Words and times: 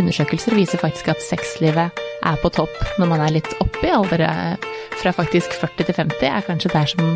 undersøkelser 0.00 0.56
viser 0.56 0.80
faktisk 0.82 1.10
at 1.12 1.24
sexlivet 1.24 2.04
er 2.26 2.40
på 2.42 2.50
topp 2.54 2.74
når 3.00 3.10
man 3.10 3.24
er 3.24 3.34
litt 3.38 3.50
oppi 3.62 3.90
alder. 3.92 4.24
Fra 5.00 5.12
faktisk 5.14 5.54
40 5.60 5.88
til 5.88 5.98
50 6.02 6.30
er 6.30 6.46
kanskje 6.46 6.72
der 6.72 6.90
som 6.90 7.12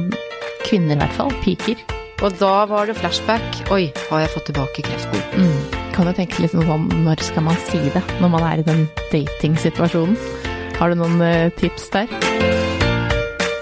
kvinner 0.66 0.96
i 0.96 1.00
hvert 1.00 1.16
fall 1.16 1.34
piker. 1.44 1.80
Og 2.20 2.36
da 2.36 2.66
var 2.68 2.88
det 2.88 2.98
flashback. 3.00 3.62
Oi, 3.72 3.88
har 4.10 4.24
jeg 4.24 4.32
fått 4.34 4.50
tilbake 4.50 4.84
kreften? 4.84 5.22
Mm. 5.40 5.78
Kan 5.94 6.08
du 6.08 6.12
tenke 6.16 6.42
litt 6.42 6.52
sånn 6.52 6.88
når 7.04 7.24
skal 7.24 7.46
man 7.48 7.56
si 7.68 7.80
det 7.94 8.04
når 8.20 8.34
man 8.36 8.44
er 8.50 8.60
i 8.60 8.66
den 8.66 8.86
datingsituasjonen? 9.12 10.18
Har 10.80 10.92
du 10.92 11.00
noen 11.00 11.20
uh, 11.20 11.52
tips 11.60 11.90
der? 11.92 12.12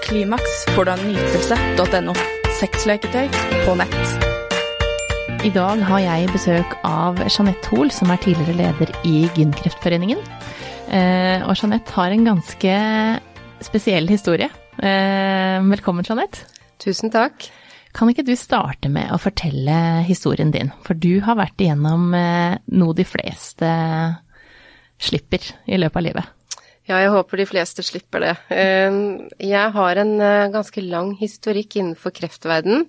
Klimaks 0.07 0.63
får 0.75 0.87
du 0.87 0.95
av 0.95 1.05
nytelse.no. 1.07 2.17
Sexleketøy 2.59 3.29
på 3.63 3.79
nett. 3.79 4.18
I 5.39 5.49
dag 5.55 5.79
har 5.87 6.01
jeg 6.03 6.31
besøk 6.33 6.73
av 6.83 7.15
Jeanette 7.23 7.69
Hoel, 7.71 7.87
som 7.95 8.09
er 8.11 8.19
tidligere 8.19 8.57
leder 8.57 8.89
i 9.07 9.21
Gynkreftforeningen. 9.37 10.19
Uh, 10.91 11.45
og 11.47 11.53
Jeanette 11.55 11.95
har 11.95 12.11
en 12.11 12.25
ganske 12.27 12.73
spesiell 13.63 14.09
historie. 14.11 14.49
Uh, 14.75 15.63
velkommen, 15.69 16.03
Jeanette. 16.03 16.43
Tusen 16.83 17.13
takk. 17.13 17.47
Kan 17.95 18.11
ikke 18.11 18.25
du 18.27 18.33
starte 18.35 18.91
med 18.91 19.13
å 19.15 19.19
fortelle 19.21 19.77
historien 20.09 20.51
din? 20.51 20.73
For 20.83 20.99
du 20.99 21.21
har 21.23 21.39
vært 21.39 21.63
igjennom 21.63 22.11
eh, 22.13 22.59
noe 22.75 22.97
de 22.97 23.05
fleste 23.07 23.69
slipper 24.99 25.47
i 25.65 25.79
løpet 25.79 26.01
av 26.01 26.05
livet. 26.05 26.59
Ja, 26.89 26.99
jeg 26.99 27.13
håper 27.15 27.41
de 27.41 27.47
fleste 27.49 27.85
slipper 27.85 28.27
det. 28.27 28.35
Eh, 28.53 28.99
jeg 29.41 29.73
har 29.73 30.03
en 30.03 30.13
eh, 30.21 30.51
ganske 30.53 30.83
lang 30.85 31.15
historikk 31.17 31.79
innenfor 31.79 32.13
kreftverden. 32.19 32.85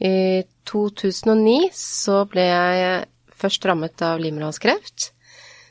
I 0.00 0.44
2009 0.70 1.70
så 1.76 2.22
ble 2.30 2.44
jeg 2.46 3.00
først 3.40 3.64
rammet 3.66 4.02
av 4.06 4.20
livmorhalskreft. 4.22 5.10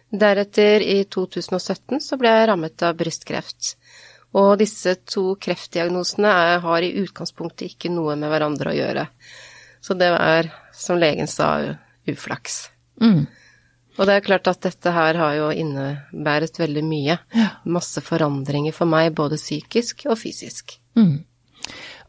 Deretter, 0.10 0.82
i 0.82 1.04
2017, 1.06 2.00
så 2.02 2.18
ble 2.18 2.32
jeg 2.34 2.48
rammet 2.50 2.86
av 2.86 2.98
brystkreft. 2.98 3.76
Og 4.38 4.56
disse 4.62 4.96
to 5.10 5.34
kreftdiagnosene 5.42 6.30
er, 6.30 6.56
har 6.64 6.86
i 6.86 6.96
utgangspunktet 7.02 7.72
ikke 7.72 7.92
noe 7.94 8.18
med 8.20 8.30
hverandre 8.34 8.74
å 8.74 8.78
gjøre. 8.78 9.06
Så 9.82 9.96
det 9.98 10.10
er, 10.14 10.50
som 10.76 11.00
legen 11.02 11.30
sa, 11.30 11.54
uflaks. 12.10 12.68
Mm. 13.02 13.24
Og 14.00 14.08
det 14.08 14.16
er 14.16 14.26
klart 14.26 14.48
at 14.48 14.62
dette 14.64 14.92
her 14.96 15.18
har 15.20 15.34
jo 15.38 15.50
innebæret 15.52 16.60
veldig 16.60 16.84
mye. 16.88 17.18
Masse 17.70 18.04
forandringer 18.06 18.76
for 18.76 18.90
meg, 18.90 19.12
både 19.18 19.40
psykisk 19.40 20.06
og 20.10 20.20
fysisk. 20.22 20.78
Mm. 20.98 21.18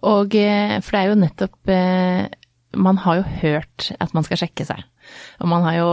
Og 0.08 0.36
eh, 0.38 0.76
for 0.80 0.96
det 0.96 1.00
er 1.00 1.10
jo 1.10 1.18
nettopp 1.20 1.72
eh, 1.74 2.28
Man 2.76 3.00
har 3.02 3.20
jo 3.20 3.22
hørt 3.42 3.90
at 3.98 4.12
man 4.14 4.26
skal 4.26 4.38
sjekke 4.44 4.66
seg. 4.68 4.84
Og, 5.42 5.54
jo, 5.74 5.88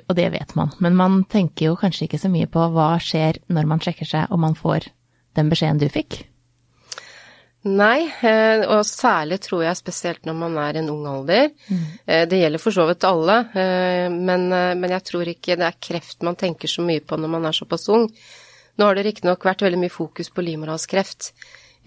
og 0.00 0.14
det 0.18 0.30
vet 0.34 0.54
man. 0.58 0.72
Men 0.82 0.96
man 0.98 1.20
tenker 1.30 1.70
jo 1.70 1.76
kanskje 1.78 2.08
ikke 2.08 2.18
så 2.18 2.30
mye 2.32 2.48
på 2.50 2.64
hva 2.74 2.96
skjer 3.02 3.38
når 3.52 3.68
man 3.70 3.82
sjekker 3.84 4.08
seg 4.08 4.32
og 4.34 4.42
man 4.42 4.58
får 4.58 4.90
den 5.38 5.52
beskjeden 5.52 5.78
du 5.78 5.86
fikk? 5.92 6.24
Nei, 7.66 8.06
eh, 8.22 8.62
og 8.70 8.84
særlig 8.86 9.40
tror 9.42 9.64
jeg 9.64 9.78
spesielt 9.80 10.28
når 10.28 10.36
man 10.38 10.58
er 10.62 10.76
i 10.76 10.82
en 10.82 10.90
ung 10.92 11.06
alder. 11.10 11.50
Mm. 11.66 11.86
Eh, 12.06 12.24
det 12.30 12.38
gjelder 12.38 12.62
for 12.62 12.74
så 12.74 12.86
vidt 12.88 13.06
alle, 13.08 13.38
eh, 13.50 14.06
men, 14.14 14.46
men, 14.48 14.90
jeg 14.94 15.06
tror 15.10 15.30
ikke 15.32 15.58
det 15.58 15.66
er 15.66 15.80
kreft 15.82 16.22
man 16.26 16.38
tenker 16.38 16.70
så 16.70 16.84
mye 16.86 17.02
på 17.02 17.18
når 17.18 17.32
man 17.34 17.48
er 17.50 17.56
såpass 17.56 17.88
ung. 17.92 18.06
Nå 18.78 18.86
har 18.86 18.94
det 18.94 19.08
riktignok 19.08 19.42
vært 19.44 19.66
veldig 19.66 19.80
mye 19.82 19.92
fokus 19.92 20.30
på 20.30 20.44
livmorhalskreft 20.46 21.32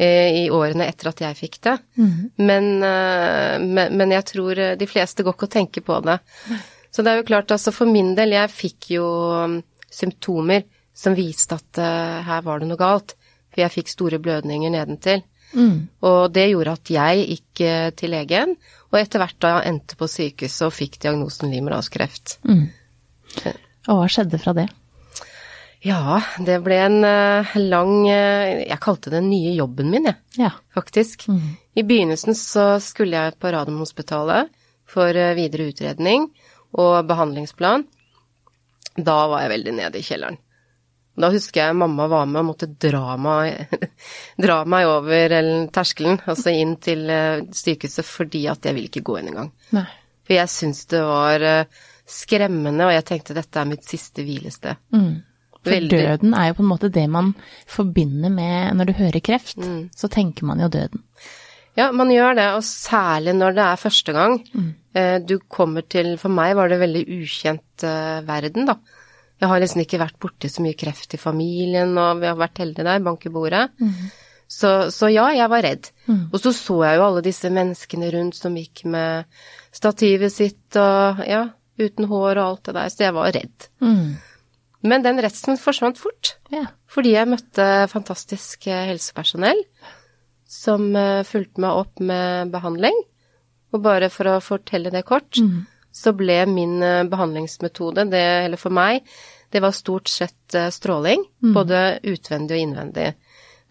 i 0.02 0.46
årene 0.50 0.88
etter 0.90 1.12
at 1.12 1.20
jeg 1.22 1.38
fikk 1.38 1.58
det, 1.68 1.74
mm. 2.00 2.14
men, 2.48 2.70
men, 2.80 3.98
men, 4.00 4.14
jeg 4.16 4.26
tror 4.32 4.62
de 4.80 4.88
fleste 4.90 5.22
går 5.22 5.36
ikke 5.36 5.46
og 5.46 5.52
tenker 5.54 5.84
på 5.86 6.00
det. 6.08 6.16
Så 6.90 7.06
det 7.06 7.12
er 7.12 7.20
jo 7.20 7.28
klart, 7.28 7.54
altså 7.54 7.74
for 7.76 7.92
min 7.92 8.16
del, 8.18 8.34
jeg 8.34 8.50
fikk 8.50 8.88
jo 8.96 9.06
um, 9.44 9.60
symptomer 9.94 10.64
som 10.98 11.14
viste 11.14 11.60
at 11.60 11.82
her 12.26 12.42
var 12.48 12.64
det 12.64 12.72
noe 12.72 12.82
galt 12.82 13.14
for 13.52 13.62
jeg 13.62 13.74
fikk 13.76 13.92
store 13.92 14.20
blødninger 14.24 14.72
nedentil. 14.72 15.24
Mm. 15.52 15.88
Og 16.08 16.22
det 16.32 16.48
gjorde 16.54 16.76
at 16.78 16.92
jeg 16.94 17.24
gikk 17.28 17.64
eh, 17.68 17.88
til 18.00 18.14
legen, 18.16 18.56
og 18.92 19.00
etter 19.00 19.20
hvert 19.20 19.40
da 19.44 19.58
endte 19.68 19.98
på 20.00 20.08
sykehuset 20.08 20.68
og 20.70 20.76
fikk 20.76 21.02
diagnosen 21.04 21.52
livmorhalskreft. 21.52 22.38
Mm. 22.48 22.70
Og 23.92 24.00
hva 24.00 24.08
skjedde 24.12 24.40
fra 24.40 24.56
det? 24.56 24.70
Ja, 25.82 26.20
det 26.38 26.60
ble 26.62 26.78
en 26.78 27.00
uh, 27.02 27.54
lang 27.58 28.04
uh, 28.06 28.52
Jeg 28.62 28.78
kalte 28.84 29.10
det 29.10 29.18
den 29.18 29.32
nye 29.32 29.56
jobben 29.56 29.90
min, 29.90 30.06
jeg, 30.12 30.20
ja. 30.38 30.52
faktisk. 30.76 31.26
Mm. 31.32 31.56
I 31.74 31.86
begynnelsen 31.88 32.38
så 32.38 32.76
skulle 32.84 33.18
jeg 33.18 33.40
på 33.42 33.50
Radiumhospitalet 33.56 34.52
for 34.90 35.10
uh, 35.10 35.34
videre 35.38 35.72
utredning 35.72 36.30
og 36.78 37.02
behandlingsplan. 37.10 37.88
Da 38.96 39.18
var 39.32 39.46
jeg 39.46 39.56
veldig 39.56 39.76
nede 39.80 40.00
i 40.00 40.06
kjelleren. 40.06 40.38
Da 41.22 41.28
husker 41.32 41.66
jeg 41.66 41.76
mamma 41.76 42.08
var 42.08 42.28
med 42.30 42.40
og 42.42 42.48
måtte 42.54 42.70
dra 42.82 43.16
meg, 43.20 43.72
dra 44.46 44.62
meg 44.70 44.88
over 44.88 45.36
terskelen, 45.74 46.22
altså 46.24 46.54
inn 46.56 46.78
til 46.82 47.04
eh, 47.12 47.44
sykehuset, 47.56 48.08
fordi 48.08 48.46
at 48.52 48.66
jeg 48.66 48.78
ville 48.78 48.92
ikke 48.92 49.04
gå 49.10 49.18
inn 49.20 49.32
engang. 49.34 49.52
For 49.72 50.38
jeg 50.38 50.54
syntes 50.54 50.86
det 50.94 51.02
var 51.04 51.46
eh, 51.48 51.82
skremmende, 52.08 52.88
og 52.88 52.96
jeg 52.96 53.08
tenkte 53.10 53.36
dette 53.36 53.60
er 53.60 53.70
mitt 53.70 53.84
siste 53.88 54.24
hvilested. 54.26 54.80
Mm. 54.96 55.20
For 55.62 55.76
Veldig. 55.76 55.90
døden 55.94 56.34
er 56.34 56.50
jo 56.50 56.58
på 56.58 56.64
en 56.66 56.72
måte 56.72 56.90
det 56.90 57.06
man 57.12 57.36
forbinder 57.70 58.34
med 58.34 58.78
Når 58.80 58.90
du 58.90 58.94
hører 58.98 59.22
kreft, 59.22 59.60
mm. 59.62 59.92
så 59.96 60.10
tenker 60.10 60.48
man 60.50 60.64
jo 60.64 60.72
døden. 60.74 61.04
Ja, 61.78 61.92
man 61.96 62.10
gjør 62.12 62.36
det, 62.36 62.48
og 62.58 62.66
særlig 62.68 63.36
når 63.38 63.54
det 63.56 63.68
er 63.68 63.84
første 63.84 64.16
gang. 64.16 64.40
Mm. 64.54 64.72
Eh, 64.98 65.18
du 65.24 65.38
kommer 65.48 65.86
til 65.88 66.18
For 66.20 66.34
meg 66.34 66.56
var 66.58 66.68
det 66.72 66.82
veldig 66.82 67.06
ukjent 67.22 67.86
verden, 68.28 68.68
da. 68.68 68.80
Jeg 69.42 69.50
har 69.50 69.62
liksom 69.62 69.82
ikke 69.82 70.02
vært 70.02 70.20
borti 70.22 70.50
så 70.54 70.62
mye 70.62 70.78
kreft 70.78 71.16
i 71.18 71.22
familien, 71.22 71.96
og 71.98 72.20
vi 72.22 72.30
har 72.30 72.38
vært 72.38 72.62
heldige 72.62 72.86
der, 72.86 73.02
bank 73.02 73.24
i 73.26 73.32
bordet. 73.34 73.64
Mm. 73.82 74.12
Så, 74.52 74.92
så, 74.92 75.08
ja, 75.10 75.30
jeg 75.34 75.50
var 75.50 75.64
redd. 75.66 75.88
Mm. 76.06 76.26
Og 76.28 76.42
så 76.44 76.52
så 76.54 76.76
jeg 76.84 77.00
jo 77.00 77.06
alle 77.08 77.24
disse 77.26 77.50
menneskene 77.54 78.12
rundt 78.14 78.38
som 78.38 78.58
gikk 78.60 78.84
med 78.92 79.30
stativet 79.74 80.34
sitt 80.36 80.78
og 80.78 81.24
ja, 81.26 81.46
uten 81.82 82.10
hår 82.12 82.36
og 82.36 82.44
alt 82.44 82.68
det 82.68 82.76
der, 82.78 82.92
så 82.92 83.06
jeg 83.08 83.16
var 83.16 83.32
redd. 83.38 83.68
Mm. 83.82 84.12
Men 84.88 85.04
den 85.06 85.22
redselen 85.22 85.60
forsvant 85.62 86.00
fort, 86.02 86.36
ja. 86.50 86.66
fordi 86.90 87.14
jeg 87.14 87.30
møtte 87.30 87.66
fantastisk 87.92 88.66
eh, 88.72 88.88
helsepersonell 88.90 89.62
som 90.52 90.90
uh, 90.98 91.22
fulgte 91.24 91.62
meg 91.64 91.78
opp 91.84 92.02
med 92.04 92.50
behandling. 92.52 92.98
Og 93.72 93.84
bare 93.86 94.10
for 94.12 94.28
å 94.28 94.42
fortelle 94.44 94.92
det 94.92 95.06
kort, 95.08 95.38
mm 95.40 95.62
så 95.92 96.14
ble 96.16 96.40
min 96.48 96.80
eh, 96.84 97.04
behandlingsmetode, 97.12 98.08
det, 98.12 98.24
eller 98.46 98.60
for 98.60 98.74
meg, 98.74 99.04
det 99.52 99.62
var 99.64 99.76
stort 99.76 100.10
sett 100.12 100.56
eh, 100.56 100.72
stråling. 100.72 101.26
Mm. 101.44 101.52
Både 101.56 101.82
utvendig 102.08 102.58
og 102.58 102.64
innvendig. 102.66 103.10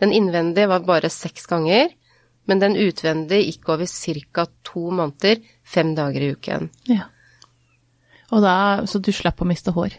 Den 0.01 0.13
innvendige 0.17 0.69
var 0.71 0.85
bare 0.87 1.11
seks 1.13 1.49
ganger, 1.51 1.91
men 2.49 2.61
den 2.61 2.77
utvendige 2.81 3.49
gikk 3.49 3.73
over 3.73 3.89
ca. 3.89 4.47
to 4.65 4.91
måneder, 4.91 5.41
fem 5.65 5.95
dager 5.97 6.21
i 6.21 6.31
uken. 6.37 6.71
Ja. 6.89 7.09
Da, 8.31 8.87
så 8.87 9.01
du 9.03 9.11
slapp 9.13 9.41
å 9.43 9.49
miste 9.49 9.73
hår? 9.75 9.97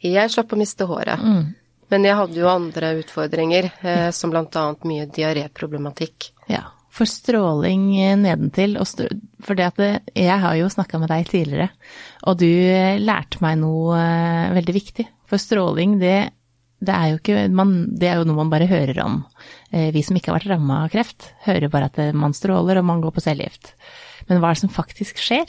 Jeg 0.00 0.32
slapp 0.32 0.52
å 0.54 0.58
miste 0.60 0.86
håret. 0.88 1.20
Mm. 1.20 1.54
Men 1.90 2.04
jeg 2.06 2.16
hadde 2.16 2.38
jo 2.38 2.50
andre 2.50 2.92
utfordringer, 3.00 3.72
eh, 3.82 4.10
som 4.14 4.32
annet 4.34 4.84
mye 4.86 5.08
diaréproblematikk. 5.10 6.30
Ja 6.50 6.68
for 6.90 7.08
stråling 7.08 7.86
nedentil. 8.20 8.76
For 9.44 9.58
det 9.58 9.70
at 9.70 9.80
jeg 10.16 10.42
har 10.42 10.58
jo 10.58 10.68
snakka 10.72 11.00
med 11.00 11.10
deg 11.12 11.30
tidligere, 11.30 11.70
og 12.26 12.40
du 12.42 12.50
lærte 13.00 13.40
meg 13.44 13.60
noe 13.62 13.96
eh, 13.96 14.52
veldig 14.58 14.76
viktig. 14.76 15.06
For 15.30 15.40
stråling, 15.40 15.98
det, 16.02 16.16
det 16.82 16.96
er 16.96 17.12
jo 17.12 17.20
ikke 17.20 17.46
man, 17.54 17.74
Det 17.94 18.10
er 18.10 18.18
jo 18.18 18.26
noe 18.28 18.40
man 18.42 18.52
bare 18.52 18.68
hører 18.70 18.98
om. 19.04 19.22
Eh, 19.70 19.90
vi 19.94 20.02
som 20.06 20.18
ikke 20.18 20.32
har 20.32 20.40
vært 20.40 20.50
ramma 20.50 20.84
av 20.84 20.94
kreft, 20.94 21.30
hører 21.46 21.72
bare 21.72 21.90
at 21.92 22.00
man 22.16 22.34
stråler 22.36 22.82
og 22.82 22.88
man 22.90 23.02
går 23.04 23.14
på 23.14 23.24
cellegift. 23.24 23.74
Men 24.28 24.42
hva 24.42 24.50
er 24.50 24.58
det 24.58 24.64
som 24.64 24.74
faktisk 24.74 25.22
skjer? 25.22 25.46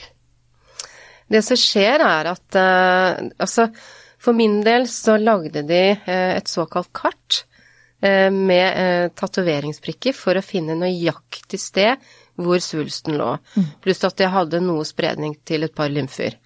Det 1.31 1.41
som 1.47 1.57
skjer, 1.57 2.03
er 2.03 2.27
at 2.33 2.57
Altså, 3.39 3.69
for 4.21 4.37
min 4.37 4.59
del 4.65 4.87
så 4.89 5.17
lagde 5.17 5.63
de 5.67 5.85
uh, 5.97 6.33
et 6.37 6.49
såkalt 6.49 6.91
kart 6.93 7.45
Eh, 8.01 8.31
med 8.31 8.73
eh, 8.81 9.07
tatoveringsprikker 9.13 10.15
for 10.17 10.33
å 10.33 10.41
finne 10.41 10.73
nøyaktig 10.73 11.59
sted 11.61 12.01
hvor 12.41 12.57
svulsten 12.63 13.13
lå. 13.19 13.35
Mm. 13.53 13.67
Pluss 13.83 14.01
at 14.07 14.23
jeg 14.23 14.33
hadde 14.33 14.61
noe 14.63 14.87
spredning 14.89 15.35
til 15.45 15.67
et 15.67 15.75
par 15.77 15.91
lymfer. 15.93 16.39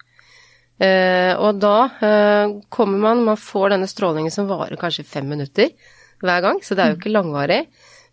Eh, 0.76 1.32
og 1.32 1.56
da 1.62 1.76
eh, 2.04 2.58
kommer 2.68 3.00
man 3.00 3.22
Man 3.24 3.38
får 3.40 3.72
denne 3.72 3.88
strålingen 3.88 4.34
som 4.34 4.50
varer 4.50 4.76
kanskje 4.76 5.06
fem 5.08 5.24
minutter 5.32 5.70
hver 6.20 6.42
gang, 6.44 6.60
så 6.60 6.76
det 6.76 6.84
er 6.84 6.92
jo 6.92 6.98
mm. 6.98 7.00
ikke 7.00 7.14
langvarig. 7.14 7.62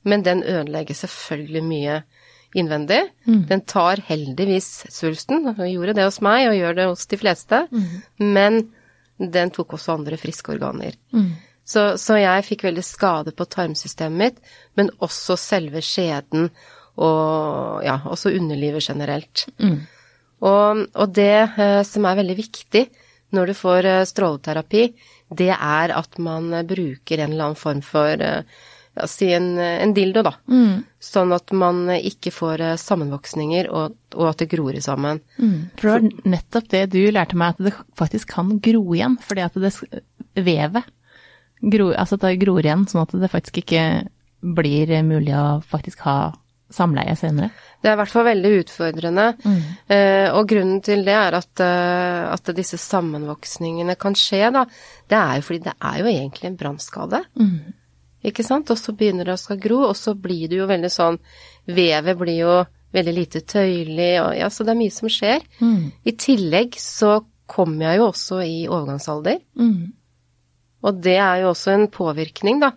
Men 0.08 0.24
den 0.24 0.44
ødelegger 0.44 0.96
selvfølgelig 1.02 1.64
mye 1.68 1.98
innvendig. 2.56 3.02
Mm. 3.28 3.44
Den 3.52 3.66
tar 3.68 4.00
heldigvis 4.08 4.86
svulsten, 4.88 5.50
og 5.52 5.60
gjorde 5.68 5.98
det 6.00 6.08
hos 6.08 6.22
meg, 6.24 6.48
og 6.48 6.56
gjør 6.56 6.80
det 6.80 6.88
hos 6.94 7.06
de 7.12 7.20
fleste. 7.20 7.62
Mm. 7.72 7.92
Men 8.24 8.64
den 9.18 9.52
tok 9.54 9.76
også 9.78 9.98
andre 9.98 10.18
friske 10.20 10.56
organer. 10.56 10.96
Mm. 11.14 11.32
Så, 11.64 11.94
så, 12.02 12.18
jeg 12.20 12.46
fikk 12.48 12.66
veldig 12.68 12.84
skade 12.84 13.32
på 13.36 13.48
tarmsystemet 13.48 14.20
mitt, 14.20 14.56
men 14.76 14.92
også 15.06 15.38
selve 15.40 15.84
skjeden 15.86 16.50
og 17.00 17.84
ja, 17.86 18.02
også 18.06 18.34
underlivet 18.36 18.84
generelt. 18.86 19.46
Mm. 19.64 19.80
Og, 20.44 20.84
og, 20.92 21.08
det 21.16 21.56
eh, 21.56 21.82
som 21.88 22.06
er 22.06 22.20
veldig 22.20 22.36
viktig 22.38 22.84
når 23.34 23.50
du 23.50 23.56
får 23.58 23.90
eh, 23.90 24.06
stråleterapi, 24.10 24.84
det 25.34 25.52
er 25.56 25.94
at 25.96 26.20
man 26.22 26.52
eh, 26.54 26.66
bruker 26.68 27.24
en 27.24 27.34
eller 27.34 27.50
annen 27.50 27.60
form 27.60 27.82
for 27.86 28.22
eh, 28.22 28.44
ja, 28.94 29.08
si 29.10 29.30
en, 29.34 29.56
en 29.58 29.94
dildo, 29.96 30.24
da. 30.26 30.36
Sånn 31.04 31.34
at 31.36 31.54
man 31.56 31.88
ikke 31.96 32.34
får 32.34 32.64
eh, 32.64 32.76
sammenvoksninger, 32.80 33.70
og, 33.74 33.98
og 34.16 34.30
at 34.30 34.44
det 34.44 34.52
gror 34.54 34.78
sammen. 34.86 35.22
Mm. 35.38 35.56
For 35.80 35.90
det 35.90 35.96
var 35.96 36.34
nettopp 36.36 36.70
det 36.74 36.84
du 36.94 37.02
lærte 37.14 37.40
meg, 37.40 37.56
at 37.56 37.70
det 37.70 37.74
faktisk 38.00 38.36
kan 38.36 38.58
gro 38.64 38.84
igjen. 38.94 39.18
Fordi 39.24 39.46
at 39.48 39.58
det 39.58 39.74
vevet 40.44 40.94
gror, 41.64 41.96
altså 41.96 42.20
det 42.22 42.38
gror 42.44 42.64
igjen, 42.64 42.88
sånn 42.90 43.06
at 43.06 43.18
det 43.18 43.32
faktisk 43.32 43.62
ikke 43.64 43.84
blir 44.44 44.92
mulig 45.08 45.34
å 45.38 45.62
faktisk 45.66 46.04
ha 46.06 46.18
samleie 46.74 47.14
senere. 47.16 47.52
Det 47.82 47.92
er 47.92 47.96
i 47.96 48.00
hvert 48.00 48.12
fall 48.12 48.26
veldig 48.26 48.52
utfordrende. 48.64 49.28
Eh, 49.94 50.28
og 50.34 50.48
grunnen 50.50 50.82
til 50.86 51.04
det 51.06 51.14
er 51.14 51.38
at, 51.38 51.62
eh, 51.62 52.24
at 52.34 52.52
disse 52.58 52.80
sammenvoksningene 52.82 53.96
kan 54.00 54.18
skje, 54.18 54.48
da. 54.56 54.66
Det 55.08 55.20
er 55.20 55.38
jo 55.38 55.46
fordi 55.50 55.64
det 55.68 55.76
er 55.78 56.02
jo 56.02 56.10
egentlig 56.10 56.50
en 56.50 56.60
brannskade. 56.60 57.22
Ikke 58.24 58.44
sant? 58.44 58.70
Og 58.72 58.78
så 58.80 58.94
begynner 58.96 59.26
det 59.28 59.34
å 59.36 59.42
skal 59.42 59.58
gro, 59.60 59.82
og 59.90 59.96
så 60.00 60.14
blir 60.16 60.48
det 60.50 60.58
jo 60.62 60.68
veldig 60.70 60.90
sånn 60.92 61.20
Vevet 61.68 62.18
blir 62.20 62.38
jo 62.42 62.66
veldig 62.94 63.14
lite 63.16 63.42
tøyelig, 63.42 64.12
og 64.22 64.36
ja, 64.38 64.50
så 64.54 64.64
det 64.64 64.74
er 64.76 64.80
mye 64.80 64.92
som 64.94 65.10
skjer. 65.10 65.42
I 66.06 66.12
tillegg 66.12 66.76
så 66.80 67.24
kommer 67.50 67.88
jeg 67.90 67.98
jo 68.02 68.10
også 68.12 68.42
i 68.46 68.68
overgangsalder. 68.68 69.40
Og 70.84 71.02
det 71.02 71.16
er 71.18 71.42
jo 71.42 71.50
også 71.54 71.72
en 71.74 71.88
påvirkning, 71.88 72.60
da. 72.62 72.74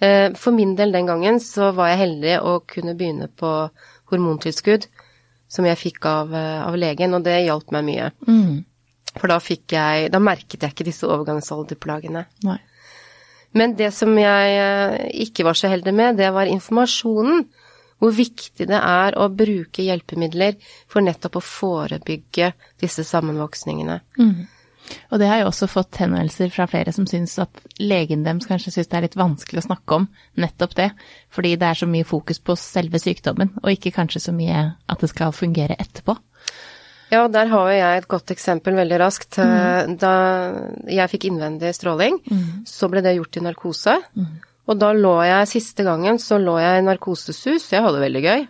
Eh, 0.00 0.32
For 0.34 0.52
min 0.52 0.74
del 0.76 0.92
den 0.92 1.06
gangen 1.06 1.38
så 1.40 1.72
var 1.74 1.88
jeg 1.92 2.02
heldig 2.02 2.36
å 2.42 2.58
kunne 2.66 2.94
begynne 2.98 3.28
på 3.30 3.70
hormontilskudd, 4.10 4.86
som 5.48 5.64
jeg 5.64 5.78
fikk 5.78 6.04
av, 6.10 6.34
eh, 6.34 6.66
av 6.66 6.74
legen, 6.76 7.14
og 7.14 7.22
det 7.24 7.44
hjalp 7.46 7.70
meg 7.72 7.84
mye. 7.84 8.10
For 9.16 9.28
da 9.30 9.38
fikk 9.38 9.68
jeg 9.68 10.10
Da 10.10 10.18
merket 10.18 10.60
jeg 10.60 10.74
ikke 10.74 10.84
disse 10.84 11.06
overgangsalderplagene. 11.06 12.26
Nei. 12.42 12.58
Men 13.54 13.76
det 13.78 13.92
som 13.94 14.14
jeg 14.18 14.56
eh, 14.58 14.96
ikke 15.26 15.46
var 15.46 15.58
så 15.58 15.70
heldig 15.70 15.94
med, 15.94 16.18
det 16.18 16.32
var 16.34 16.50
informasjonen. 16.50 17.46
Hvor 18.02 18.10
viktig 18.12 18.66
det 18.68 18.76
er 18.76 19.14
å 19.16 19.30
bruke 19.32 19.84
hjelpemidler 19.84 20.58
for 20.90 21.04
nettopp 21.06 21.38
å 21.38 21.44
forebygge 21.46 22.50
disse 22.82 23.04
sammenvoksningene. 23.06 24.00
Og 25.14 25.20
det 25.20 25.28
har 25.30 25.40
jo 25.40 25.48
også 25.48 25.68
fått 25.70 25.96
henvendelser 26.02 26.50
fra 26.52 26.66
flere 26.68 26.92
som 26.92 27.06
syns 27.08 27.38
at 27.40 27.62
legen 27.80 28.24
deres 28.26 28.48
kanskje 28.50 28.74
syns 28.74 28.90
det 28.90 28.98
er 28.98 29.06
litt 29.06 29.16
vanskelig 29.16 29.62
å 29.62 29.66
snakke 29.68 29.98
om 30.00 30.08
nettopp 30.42 30.74
det, 30.76 30.90
fordi 31.32 31.54
det 31.60 31.70
er 31.70 31.80
så 31.80 31.88
mye 31.88 32.04
fokus 32.08 32.42
på 32.44 32.56
selve 32.60 33.00
sykdommen, 33.00 33.54
og 33.62 33.72
ikke 33.72 33.94
kanskje 33.96 34.26
så 34.26 34.36
mye 34.36 34.66
at 34.74 35.00
det 35.00 35.12
skal 35.14 35.32
fungere 35.32 35.78
etterpå. 35.80 36.18
Ja, 37.14 37.26
der 37.30 37.52
har 37.52 37.70
jeg 37.72 38.02
et 38.02 38.08
godt 38.10 38.32
eksempel 38.34 38.76
veldig 38.78 38.98
raskt. 39.02 39.38
Mm. 39.38 39.94
Da 40.02 40.14
jeg 40.90 41.12
fikk 41.12 41.28
innvendig 41.30 41.70
stråling, 41.76 42.18
så 42.68 42.90
ble 42.90 43.04
det 43.04 43.16
gjort 43.18 43.38
i 43.38 43.44
narkose. 43.46 43.98
Og 44.64 44.78
da 44.80 44.94
lå 44.96 45.12
jeg, 45.26 45.48
siste 45.50 45.84
gangen, 45.84 46.18
så 46.22 46.38
lå 46.40 46.56
jeg 46.62 46.80
i 46.80 46.84
narkosesus. 46.86 47.66
Jeg 47.72 47.84
hadde 47.84 47.98
det 47.98 48.06
veldig 48.06 48.22
gøy. 48.24 48.46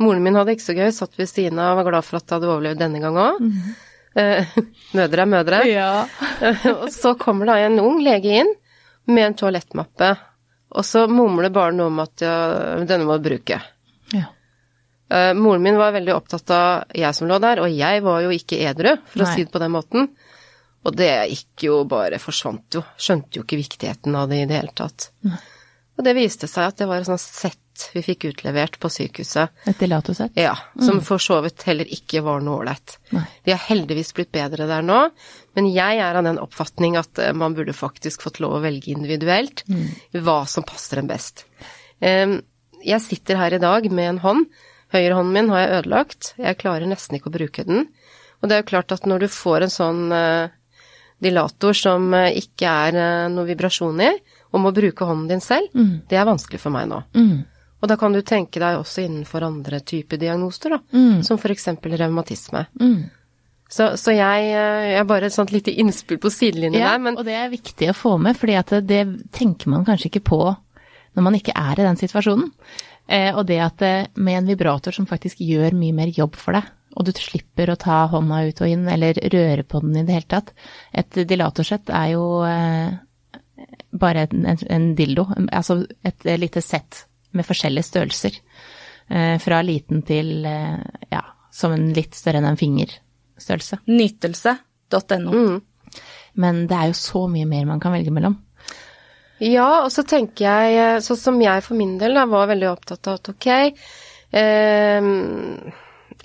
Moren 0.00 0.24
min 0.24 0.38
hadde 0.40 0.54
ikke 0.56 0.64
så 0.70 0.76
gøy, 0.78 0.88
satt 0.96 1.18
ved 1.20 1.28
siden 1.28 1.60
av 1.60 1.74
og 1.74 1.82
var 1.82 1.90
glad 1.90 2.06
for 2.06 2.20
at 2.20 2.24
jeg 2.26 2.38
hadde 2.38 2.50
overlevd 2.54 2.80
denne 2.80 3.02
gang 3.02 3.18
òg. 3.20 3.42
Mødre 4.98 5.22
er 5.22 5.30
mødre. 5.30 5.60
Ja. 5.68 5.90
og 6.80 6.88
så 6.94 7.14
kommer 7.20 7.52
da 7.52 7.58
en 7.66 7.78
ung 7.82 8.00
lege 8.02 8.40
inn 8.40 8.54
med 9.10 9.26
en 9.26 9.36
toalettmappe, 9.38 10.14
og 10.70 10.86
så 10.86 11.06
mumler 11.10 11.52
bare 11.52 11.74
noe 11.74 11.90
om 11.90 12.00
at 12.02 12.24
ja, 12.24 12.34
denne 12.86 13.06
må 13.06 13.18
du 13.18 13.28
bruke. 13.28 13.60
Eh, 15.10 15.32
moren 15.34 15.62
min 15.62 15.78
var 15.80 15.92
veldig 15.96 16.14
opptatt 16.14 16.50
av 16.54 16.84
jeg 16.94 17.14
som 17.16 17.28
lå 17.30 17.38
der, 17.42 17.60
og 17.64 17.70
jeg 17.74 18.02
var 18.06 18.20
jo 18.22 18.34
ikke 18.34 18.60
edru, 18.70 18.92
for 19.10 19.24
å 19.24 19.30
si 19.34 19.44
det 19.44 19.52
på 19.52 19.62
den 19.62 19.72
måten. 19.74 20.10
Og 20.86 20.94
det 20.96 21.10
gikk 21.28 21.64
jo 21.66 21.80
bare 21.84 22.18
forsvant 22.22 22.78
jo. 22.78 22.84
Skjønte 22.96 23.36
jo 23.36 23.42
ikke 23.44 23.58
viktigheten 23.60 24.14
av 24.16 24.30
det 24.30 24.38
i 24.42 24.46
det 24.48 24.60
hele 24.62 24.72
tatt. 24.72 25.10
Og 25.98 26.04
det 26.06 26.14
viste 26.16 26.48
seg 26.48 26.70
at 26.70 26.78
det 26.80 26.86
var 26.88 27.02
et 27.02 27.08
sånt 27.10 27.20
sett 27.20 27.58
vi 27.92 28.00
fikk 28.04 28.24
utlevert 28.30 28.78
på 28.80 28.88
sykehuset. 28.92 29.52
Et 29.68 29.78
dilatosett? 29.82 30.32
Ja, 30.36 30.54
som 30.80 31.00
for 31.04 31.20
så 31.20 31.38
vidt 31.44 31.62
heller 31.68 31.88
ikke 31.92 32.22
var 32.24 32.40
noe 32.44 32.62
ålreit. 32.62 32.96
Vi 33.10 33.52
har 33.52 33.60
heldigvis 33.66 34.12
blitt 34.16 34.32
bedre 34.32 34.66
der 34.68 34.84
nå, 34.84 34.98
men 35.56 35.68
jeg 35.72 36.00
er 36.00 36.16
av 36.16 36.24
den 36.24 36.40
oppfatning 36.40 36.96
at 37.00 37.18
eh, 37.20 37.32
man 37.36 37.56
burde 37.56 37.72
faktisk 37.76 38.24
fått 38.24 38.40
lov 38.40 38.56
å 38.58 38.62
velge 38.64 38.92
individuelt 38.94 39.64
hva 40.16 40.38
som 40.48 40.64
passer 40.64 41.00
en 41.02 41.08
best. 41.10 41.44
Um, 42.00 42.40
Jeg 42.80 43.00
sitter 43.04 43.36
her 43.36 43.52
i 43.52 43.60
dag 43.60 43.90
med 43.92 44.08
en 44.14 44.18
hånd. 44.24 44.46
Høyrehånden 44.94 45.32
min 45.36 45.50
har 45.52 45.60
jeg 45.64 45.76
ødelagt. 45.80 46.32
Jeg 46.40 46.58
klarer 46.60 46.88
nesten 46.90 47.18
ikke 47.18 47.30
å 47.30 47.36
bruke 47.36 47.64
den. 47.66 47.86
Og 48.40 48.48
det 48.48 48.56
er 48.56 48.62
jo 48.64 48.70
klart 48.72 48.94
at 48.94 49.06
når 49.06 49.24
du 49.26 49.28
får 49.30 49.66
en 49.66 49.72
sånn 49.74 50.00
eh, 50.16 50.50
dilator 51.22 51.76
som 51.76 52.08
eh, 52.16 52.32
ikke 52.40 52.72
er 52.88 52.98
eh, 52.98 53.28
noe 53.32 53.46
vibrasjon 53.48 54.02
i, 54.02 54.10
og 54.50 54.64
må 54.64 54.72
bruke 54.74 55.06
hånden 55.06 55.28
din 55.30 55.44
selv, 55.44 55.70
det 56.10 56.16
er 56.18 56.26
vanskelig 56.26 56.58
for 56.58 56.74
meg 56.74 56.88
nå. 56.90 56.96
Mm. 57.14 57.44
Og 57.80 57.88
da 57.88 57.96
kan 58.00 58.12
du 58.12 58.18
tenke 58.26 58.58
deg 58.58 58.80
også 58.80 59.04
innenfor 59.04 59.44
andre 59.46 59.78
typer 59.86 60.18
diagnoser, 60.18 60.74
da, 60.74 60.80
Mm. 60.90 61.22
som 61.22 61.38
eksempel 61.38 61.94
revmatisme. 61.96 62.66
Mm. 62.80 63.04
Så, 63.70 63.92
så 63.96 64.10
jeg, 64.10 64.48
jeg 64.50 65.06
bare 65.06 65.26
et 65.30 65.32
sånt 65.36 65.52
lite 65.54 65.70
innspill 65.70 66.18
på 66.18 66.32
sidelinjen 66.34 66.82
Ja, 66.82 66.96
der, 66.96 66.98
men 66.98 67.16
og 67.16 67.24
det 67.24 67.36
er 67.38 67.52
viktig 67.52 67.92
å 67.92 67.94
få 67.94 68.16
med, 68.18 68.34
fordi 68.36 68.56
at 68.58 68.72
det, 68.74 68.82
det 68.90 69.04
tenker 69.30 69.70
man 69.70 69.86
kanskje 69.86 70.10
ikke 70.10 70.24
på 70.32 70.40
når 71.14 71.22
man 71.22 71.36
ikke 71.38 71.54
er 71.54 71.78
i 71.78 71.86
den 71.86 71.98
situasjonen. 72.00 72.50
Eh, 73.10 73.30
og 73.34 73.46
det 73.48 73.58
at 73.64 73.82
eh, 73.86 74.08
med 74.22 74.38
en 74.38 74.50
vibrator 74.52 74.94
som 74.94 75.08
faktisk 75.10 75.42
gjør 75.42 75.74
mye 75.78 75.96
mer 75.96 76.12
jobb 76.14 76.38
for 76.38 76.56
deg, 76.56 76.68
og 76.98 77.06
du 77.06 77.12
slipper 77.14 77.70
å 77.70 77.78
ta 77.78 78.04
hånda 78.10 78.42
ut 78.48 78.62
og 78.64 78.70
inn 78.70 78.88
eller 78.90 79.18
røre 79.32 79.64
på 79.66 79.82
den 79.82 80.00
i 80.00 80.04
det 80.06 80.16
hele 80.16 80.30
tatt. 80.30 80.52
Et 80.94 81.22
dilatorsett 81.28 81.90
er 81.94 82.12
jo 82.14 82.24
eh, 82.46 82.98
bare 83.90 84.26
en, 84.26 84.44
en, 84.54 84.66
en 84.76 84.90
dildo, 84.98 85.28
altså 85.50 85.82
et 86.06 86.26
lite 86.38 86.62
sett 86.64 87.04
med 87.36 87.46
forskjellige 87.46 87.86
størrelser. 87.86 88.38
Eh, 89.10 89.36
fra 89.42 89.62
liten 89.62 90.04
til 90.06 90.44
eh, 90.46 90.78
ja, 91.10 91.22
som 91.52 91.74
en 91.74 91.88
litt 91.94 92.14
større 92.14 92.38
enn 92.38 92.50
en 92.52 92.60
fingerstørrelse. 92.60 93.80
Nytelse.no. 93.90 95.34
mm. 95.34 95.58
Men 96.38 96.62
det 96.70 96.76
er 96.78 96.90
jo 96.92 96.98
så 96.98 97.24
mye 97.30 97.48
mer 97.50 97.66
man 97.66 97.82
kan 97.82 97.94
velge 97.94 98.14
mellom. 98.14 98.36
Ja, 99.40 99.68
og 99.86 99.92
så 99.92 100.04
tenker 100.04 100.44
jeg, 100.44 101.02
sånn 101.04 101.18
som 101.18 101.38
jeg 101.40 101.62
for 101.64 101.78
min 101.78 101.96
del 102.00 102.18
da, 102.18 102.26
var 102.28 102.50
veldig 102.50 102.68
opptatt 102.68 103.08
av 103.08 103.20
at 103.20 103.30
ok, 103.32 103.46
eh, 104.36 105.06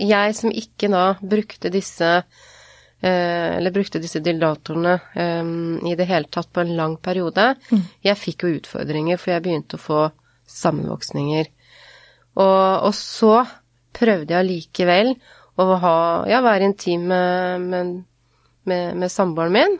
jeg 0.03 0.35
som 0.35 0.51
ikke 0.51 0.89
da 0.91 1.05
brukte 1.21 1.71
disse 1.71 2.09
eh, 2.11 3.55
eller 3.55 3.71
brukte 3.71 4.01
disse 4.03 4.19
dildatorene 4.19 4.97
eh, 5.15 5.53
i 5.87 5.95
det 5.95 6.09
hele 6.09 6.27
tatt 6.27 6.51
på 6.51 6.65
en 6.65 6.75
lang 6.75 6.97
periode. 6.99 7.53
Jeg 8.03 8.19
fikk 8.19 8.43
jo 8.43 8.55
utfordringer, 8.57 9.21
for 9.21 9.31
jeg 9.31 9.45
begynte 9.45 9.79
å 9.79 9.85
få 9.85 10.01
sammenvoksninger. 10.51 11.47
Og, 12.35 12.89
og 12.89 12.93
så 12.99 13.45
prøvde 13.95 14.35
jeg 14.35 14.49
likevel 14.49 15.13
å 15.55 15.71
ha, 15.79 15.97
ja, 16.27 16.43
være 16.43 16.67
intim 16.67 17.07
med, 17.07 17.63
med, 17.63 17.91
med, 18.67 18.95
med 18.99 19.11
samboeren 19.11 19.55
min. 19.55 19.77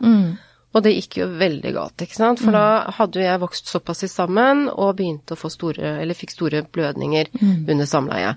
Og 0.76 0.82
det 0.84 0.92
gikk 0.92 1.16
jo 1.22 1.26
veldig 1.40 1.70
galt, 1.72 2.02
ikke 2.04 2.18
sant. 2.18 2.40
For 2.42 2.52
da 2.52 2.90
hadde 2.98 3.16
jo 3.22 3.24
jeg 3.24 3.40
vokst 3.40 3.70
såpass 3.72 4.04
i 4.04 4.10
sammen 4.12 4.66
og 4.68 4.96
begynte 4.98 5.32
å 5.32 5.40
få 5.40 5.48
store, 5.52 5.94
eller 6.02 6.18
fikk 6.18 6.34
store 6.34 6.60
blødninger 6.68 7.30
under 7.40 7.88
samleie. 7.88 8.34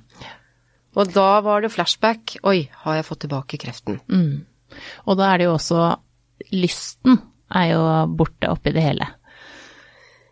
Og 0.95 1.11
da 1.13 1.27
var 1.43 1.61
det 1.65 1.73
flashback. 1.73 2.37
Oi, 2.47 2.69
har 2.85 2.95
jeg 2.99 3.07
fått 3.09 3.25
tilbake 3.25 3.59
kreften? 3.59 3.99
Og 5.03 5.17
da 5.19 5.33
er 5.33 5.41
det 5.43 5.49
jo 5.49 5.57
også 5.57 5.83
lysten 6.55 7.19
er 7.49 7.71
jo 7.73 7.83
borte 8.15 8.47
oppi 8.53 8.71
det 8.71 8.85
hele. 8.87 9.07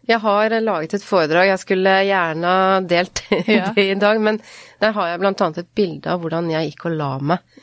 Jeg 0.07 0.21
har 0.23 0.53
laget 0.63 0.93
et 0.95 1.03
foredrag, 1.03 1.49
jeg 1.49 1.59
skulle 1.59 1.93
gjerne 2.07 2.51
delt 2.87 3.19
Ja. 3.51 3.73
det 3.75 3.83
i 3.91 3.95
dag, 3.99 4.21
men 4.23 4.37
der 4.79 4.93
har 4.95 5.09
jeg 5.11 5.19
blant 5.19 5.41
annet 5.43 5.57
et 5.65 5.73
bilde 5.75 6.13
av 6.13 6.21
hvordan 6.23 6.47
jeg 6.53 6.69
gikk 6.71 6.85
og 6.87 6.95
la 6.95 7.09
meg. 7.19 7.57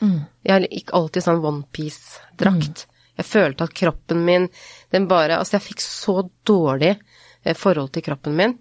Jeg 0.45 0.69
gikk 0.69 0.93
alltid 0.93 1.25
sånn 1.25 1.41
onepiece-drakt. 1.41 2.85
Jeg 3.17 3.25
følte 3.25 3.63
at 3.63 3.73
kroppen 3.73 4.25
min, 4.25 4.49
den 4.91 5.07
bare 5.07 5.37
Altså, 5.39 5.57
jeg 5.57 5.67
fikk 5.69 5.81
så 5.81 6.29
dårlig 6.45 6.95
eh, 7.43 7.55
forhold 7.55 7.93
til 7.95 8.03
kroppen 8.03 8.35
min, 8.35 8.57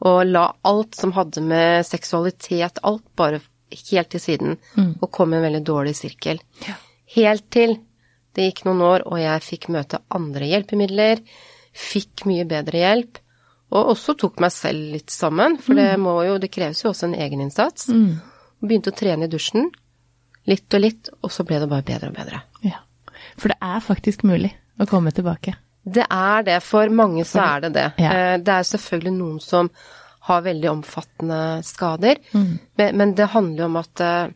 og 0.00 0.26
la 0.26 0.52
alt 0.62 0.94
som 0.98 1.12
hadde 1.16 1.40
med 1.40 1.86
seksualitet, 1.88 2.82
alt 2.82 3.04
bare 3.16 3.40
helt 3.90 4.10
til 4.12 4.20
siden, 4.20 4.56
og 5.00 5.10
kom 5.10 5.32
i 5.32 5.36
en 5.40 5.42
veldig 5.48 5.64
dårlig 5.66 5.96
sirkel. 5.96 6.38
Helt 7.16 7.50
til 7.50 7.78
det 8.34 8.48
gikk 8.48 8.64
noen 8.66 8.82
år, 8.82 9.04
og 9.06 9.18
jeg 9.18 9.42
fikk 9.42 9.68
møte 9.70 9.98
andre 10.14 10.46
hjelpemidler, 10.50 11.20
fikk 11.74 12.24
mye 12.26 12.44
bedre 12.46 12.78
hjelp, 12.82 13.18
og 13.74 13.90
også 13.94 14.14
tok 14.14 14.38
meg 14.42 14.52
selv 14.54 14.92
litt 14.92 15.10
sammen, 15.10 15.56
for 15.58 15.74
det 15.74 15.96
må 15.98 16.16
jo, 16.26 16.38
det 16.38 16.52
kreves 16.54 16.84
jo 16.84 16.90
også 16.92 17.08
en 17.08 17.16
egeninnsats. 17.18 17.88
Begynte 18.60 18.92
å 18.92 18.96
trene 18.96 19.26
i 19.26 19.30
dusjen, 19.32 19.70
litt 20.46 20.74
og 20.74 20.80
litt, 20.84 21.10
og 21.22 21.32
så 21.32 21.42
ble 21.46 21.58
det 21.62 21.70
bare 21.70 21.86
bedre 21.86 22.10
og 22.12 22.18
bedre. 22.18 22.42
Ja. 22.62 22.82
For 23.36 23.50
det 23.52 23.58
er 23.62 23.80
faktisk 23.84 24.22
mulig 24.26 24.52
å 24.80 24.86
komme 24.90 25.12
tilbake. 25.14 25.54
Det 25.84 26.06
er 26.10 26.42
det, 26.46 26.60
for 26.64 26.88
mange 26.88 27.24
så 27.28 27.42
er 27.44 27.60
det 27.66 27.72
det. 27.74 27.86
Ja. 28.00 28.12
Eh, 28.12 28.36
Det 28.40 28.54
er 28.54 28.62
selvfølgelig 28.70 29.12
noen 29.18 29.40
som 29.44 29.68
har 30.24 30.40
veldig 30.46 30.70
omfattende 30.70 31.40
skader, 31.66 32.16
men, 32.32 32.96
men 32.96 33.12
det 33.14 33.26
handler 33.34 33.58
jo 33.60 33.66
om 33.68 33.76
at 33.76 34.00
eh, 34.00 34.30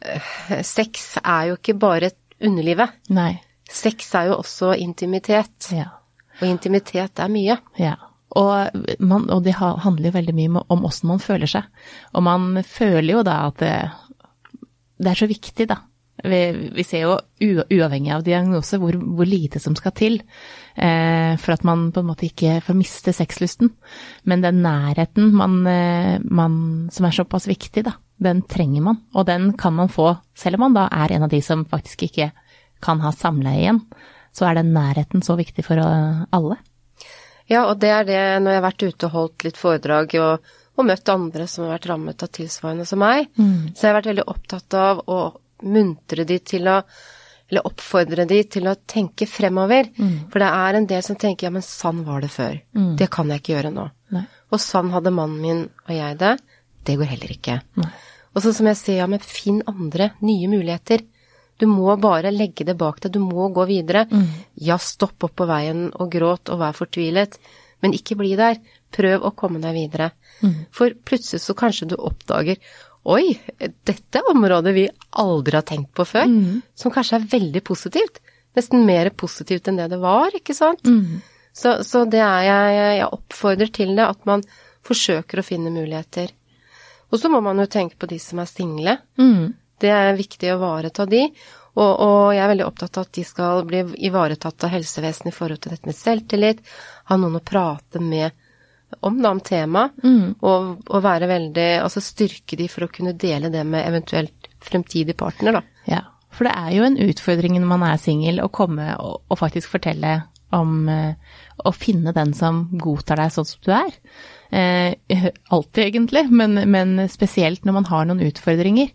eh, 0.00 0.62
sex 0.64 1.18
er 1.22 1.50
jo 1.50 1.58
ikke 1.58 1.74
bare 1.78 2.08
et 2.08 2.18
underlivet. 2.44 2.94
Nei. 3.12 3.34
Sex 3.70 4.08
er 4.16 4.30
jo 4.30 4.38
også 4.40 4.72
intimitet, 4.80 5.68
Ja. 5.72 5.90
og 6.40 6.48
intimitet 6.48 7.20
er 7.20 7.28
mye. 7.28 7.58
Ja. 7.78 7.96
Og, 8.34 8.72
man, 8.98 9.28
og 9.30 9.44
det 9.44 9.52
handler 9.60 10.08
jo 10.08 10.14
veldig 10.16 10.34
mye 10.34 10.64
om 10.72 10.84
åssen 10.88 11.08
man 11.12 11.20
føler 11.22 11.46
seg. 11.46 11.68
Og 12.14 12.22
man 12.26 12.62
føler 12.66 13.12
jo 13.18 13.22
da 13.22 13.36
at 13.52 13.60
det, 13.62 13.74
det 14.98 15.12
er 15.12 15.20
så 15.20 15.28
viktig, 15.30 15.68
da. 15.70 15.76
Vi, 16.22 16.70
vi 16.72 16.84
ser 16.86 17.02
jo 17.08 17.16
uavhengig 17.42 18.12
av 18.14 18.22
diagnose 18.24 18.78
hvor, 18.78 18.94
hvor 18.94 19.26
lite 19.26 19.58
som 19.60 19.74
skal 19.76 19.92
til 19.98 20.20
eh, 20.78 21.34
for 21.42 21.56
at 21.56 21.64
man 21.66 21.88
på 21.92 22.04
en 22.04 22.08
måte 22.08 22.28
ikke 22.28 22.60
får 22.64 22.78
miste 22.78 23.14
sexlysten. 23.16 23.72
Men 24.30 24.44
den 24.44 24.62
nærheten 24.64 25.32
man, 25.34 25.58
eh, 25.66 26.22
man, 26.22 26.56
som 26.94 27.08
er 27.08 27.16
såpass 27.18 27.48
viktig, 27.50 27.84
da, 27.88 27.96
den 28.22 28.44
trenger 28.46 28.86
man. 28.86 29.02
Og 29.12 29.26
den 29.28 29.52
kan 29.58 29.74
man 29.74 29.90
få 29.92 30.12
selv 30.38 30.60
om 30.60 30.68
man 30.68 30.78
da 30.78 30.86
er 31.02 31.16
en 31.16 31.26
av 31.26 31.34
de 31.34 31.42
som 31.42 31.66
faktisk 31.68 32.06
ikke 32.06 32.30
kan 32.84 33.02
ha 33.02 33.12
samleie 33.12 33.66
igjen. 33.66 33.84
Så 34.34 34.46
er 34.46 34.58
den 34.58 34.72
nærheten 34.74 35.22
så 35.22 35.36
viktig 35.38 35.66
for 35.66 35.82
eh, 35.82 36.24
alle. 36.30 36.60
Ja, 37.50 37.66
og 37.66 37.80
det 37.82 37.90
er 37.92 38.06
det 38.08 38.20
når 38.40 38.54
jeg 38.54 38.62
har 38.62 38.68
vært 38.70 38.84
ute 38.86 39.08
og 39.08 39.16
holdt 39.18 39.44
litt 39.44 39.58
foredrag 39.60 40.14
og, 40.22 40.52
og 40.78 40.86
møtt 40.88 41.10
andre 41.12 41.46
som 41.50 41.66
har 41.66 41.74
vært 41.74 41.88
rammet 41.90 42.22
av 42.24 42.30
tilsvarende 42.32 42.86
som 42.88 43.02
meg, 43.02 43.26
så 43.74 43.84
jeg 43.84 43.90
har 43.90 43.98
vært 43.98 44.14
veldig 44.14 44.30
opptatt 44.32 44.76
av 44.80 45.02
å 45.12 45.18
muntre 45.64 46.26
de 46.28 46.38
til 46.44 46.70
å 46.70 46.80
eller 47.50 47.66
oppfordre 47.68 48.24
de 48.24 48.38
til 48.48 48.64
å 48.70 48.72
tenke 48.88 49.26
fremover. 49.28 49.90
For 50.32 50.40
det 50.40 50.48
er 50.48 50.78
en 50.78 50.86
del 50.88 51.02
som 51.04 51.16
tenker 51.20 51.46
ja, 51.46 51.52
men 51.52 51.62
sann 51.62 52.00
var 52.06 52.24
det 52.24 52.30
før. 52.32 52.56
Det 52.98 53.10
kan 53.12 53.28
jeg 53.30 53.42
ikke 53.42 53.52
gjøre 53.52 53.72
nå. 53.74 53.84
Nei. 54.16 54.24
Og 54.48 54.62
sann 54.64 54.88
hadde 54.94 55.12
mannen 55.12 55.42
min 55.42 55.60
og 55.84 55.92
jeg 55.92 56.16
det. 56.22 56.30
Det 56.88 56.96
går 57.00 57.10
heller 57.12 57.34
ikke. 57.34 57.58
Nei. 57.82 57.90
Og 58.34 58.42
så 58.42 58.54
som 58.56 58.66
jeg 58.66 58.78
sier, 58.80 58.96
ja, 59.02 59.08
men 59.10 59.22
finn 59.22 59.60
andre, 59.70 60.14
nye 60.24 60.48
muligheter. 60.50 61.04
Du 61.60 61.68
må 61.70 61.92
bare 62.02 62.32
legge 62.34 62.66
det 62.66 62.74
bak 62.80 62.98
deg, 63.04 63.12
du 63.14 63.20
må 63.22 63.46
gå 63.54 63.66
videre. 63.68 64.06
Ja, 64.58 64.80
stopp 64.80 65.28
opp 65.28 65.36
på 65.38 65.46
veien 65.46 65.86
og 65.92 66.10
gråt 66.16 66.50
og 66.50 66.64
vær 66.64 66.74
fortvilet, 66.74 67.38
men 67.84 67.94
ikke 67.94 68.16
bli 68.18 68.32
der. 68.40 68.58
Prøv 68.94 69.28
å 69.28 69.34
komme 69.36 69.60
deg 69.62 69.76
videre. 69.76 70.10
For 70.74 70.96
plutselig 71.06 71.44
så 71.44 71.54
kanskje 71.54 71.92
du 71.92 71.96
oppdager 72.00 72.58
Oi, 73.04 73.34
dette 73.58 74.20
er 74.20 74.30
området 74.32 74.72
vi 74.74 74.86
aldri 75.20 75.58
har 75.58 75.66
tenkt 75.68 75.92
på 75.96 76.06
før, 76.08 76.24
som 76.74 76.92
kanskje 76.94 77.18
er 77.18 77.26
veldig 77.34 77.60
positivt. 77.66 78.22
Nesten 78.56 78.86
mer 78.86 79.10
positivt 79.10 79.68
enn 79.68 79.76
det 79.80 79.90
det 79.92 79.98
var, 80.00 80.32
ikke 80.36 80.54
sant? 80.56 80.86
Så, 81.52 81.76
så 81.84 82.04
det 82.10 82.22
er 82.24 82.46
jeg, 82.46 82.78
jeg 82.98 83.10
oppfordrer 83.10 83.70
til 83.74 83.92
det, 83.98 84.06
at 84.06 84.24
man 84.26 84.42
forsøker 84.84 85.40
å 85.40 85.46
finne 85.46 85.70
muligheter. 85.74 86.32
Og 87.12 87.20
så 87.20 87.30
må 87.30 87.40
man 87.44 87.60
jo 87.62 87.68
tenke 87.70 87.98
på 88.00 88.08
de 88.10 88.18
som 88.18 88.40
er 88.42 88.48
single. 88.50 88.96
Mm. 89.20 89.52
Det 89.80 89.90
er 89.92 90.16
viktig 90.18 90.50
å 90.50 90.56
ivareta 90.56 91.06
de. 91.06 91.26
Og, 91.74 91.90
og 91.90 92.32
jeg 92.34 92.42
er 92.44 92.50
veldig 92.52 92.66
opptatt 92.66 92.98
av 92.98 93.06
at 93.06 93.14
de 93.18 93.24
skal 93.26 93.64
bli 93.68 93.82
ivaretatt 94.06 94.66
av 94.66 94.72
helsevesenet 94.74 95.32
i 95.32 95.34
forhold 95.34 95.62
til 95.62 95.74
dette 95.74 95.90
med 95.90 95.98
selvtillit. 95.98 96.62
Ha 97.10 97.18
noen 97.18 97.38
å 97.38 97.44
prate 97.44 98.02
med 98.02 98.34
om 99.00 99.20
da, 99.22 99.32
om 99.34 99.40
temaet. 99.44 99.96
Og, 100.44 100.68
og 100.88 101.04
være 101.04 101.30
veldig 101.30 101.68
Altså 101.82 102.02
styrke 102.04 102.58
de 102.60 102.68
for 102.70 102.86
å 102.86 102.92
kunne 102.92 103.16
dele 103.18 103.50
det 103.52 103.64
med 103.66 103.86
eventuelt 103.86 104.50
fremtidig 104.64 105.16
partner, 105.20 105.58
da. 105.58 105.62
Ja, 105.90 106.02
for 106.34 106.48
det 106.48 106.54
er 106.56 106.70
jo 106.74 106.86
en 106.86 107.00
utfordring 107.04 107.58
når 107.58 107.70
man 107.70 107.84
er 107.86 108.00
singel 108.00 108.40
å 108.42 108.50
komme 108.52 108.94
og, 108.98 109.20
og 109.28 109.40
faktisk 109.40 109.74
fortelle 109.76 110.22
om 110.54 110.88
eh, 110.90 111.14
å 111.66 111.72
finne 111.74 112.14
den 112.14 112.32
som 112.36 112.64
godtar 112.78 113.20
deg 113.20 113.32
sånn 113.34 113.48
som 113.48 113.62
du 113.66 113.70
er. 113.74 113.94
Eh, 114.54 115.28
alltid, 115.54 115.84
egentlig, 115.88 116.26
men, 116.30 116.58
men 116.70 117.08
spesielt 117.10 117.64
når 117.66 117.78
man 117.80 117.88
har 117.90 118.08
noen 118.08 118.22
utfordringer. 118.28 118.92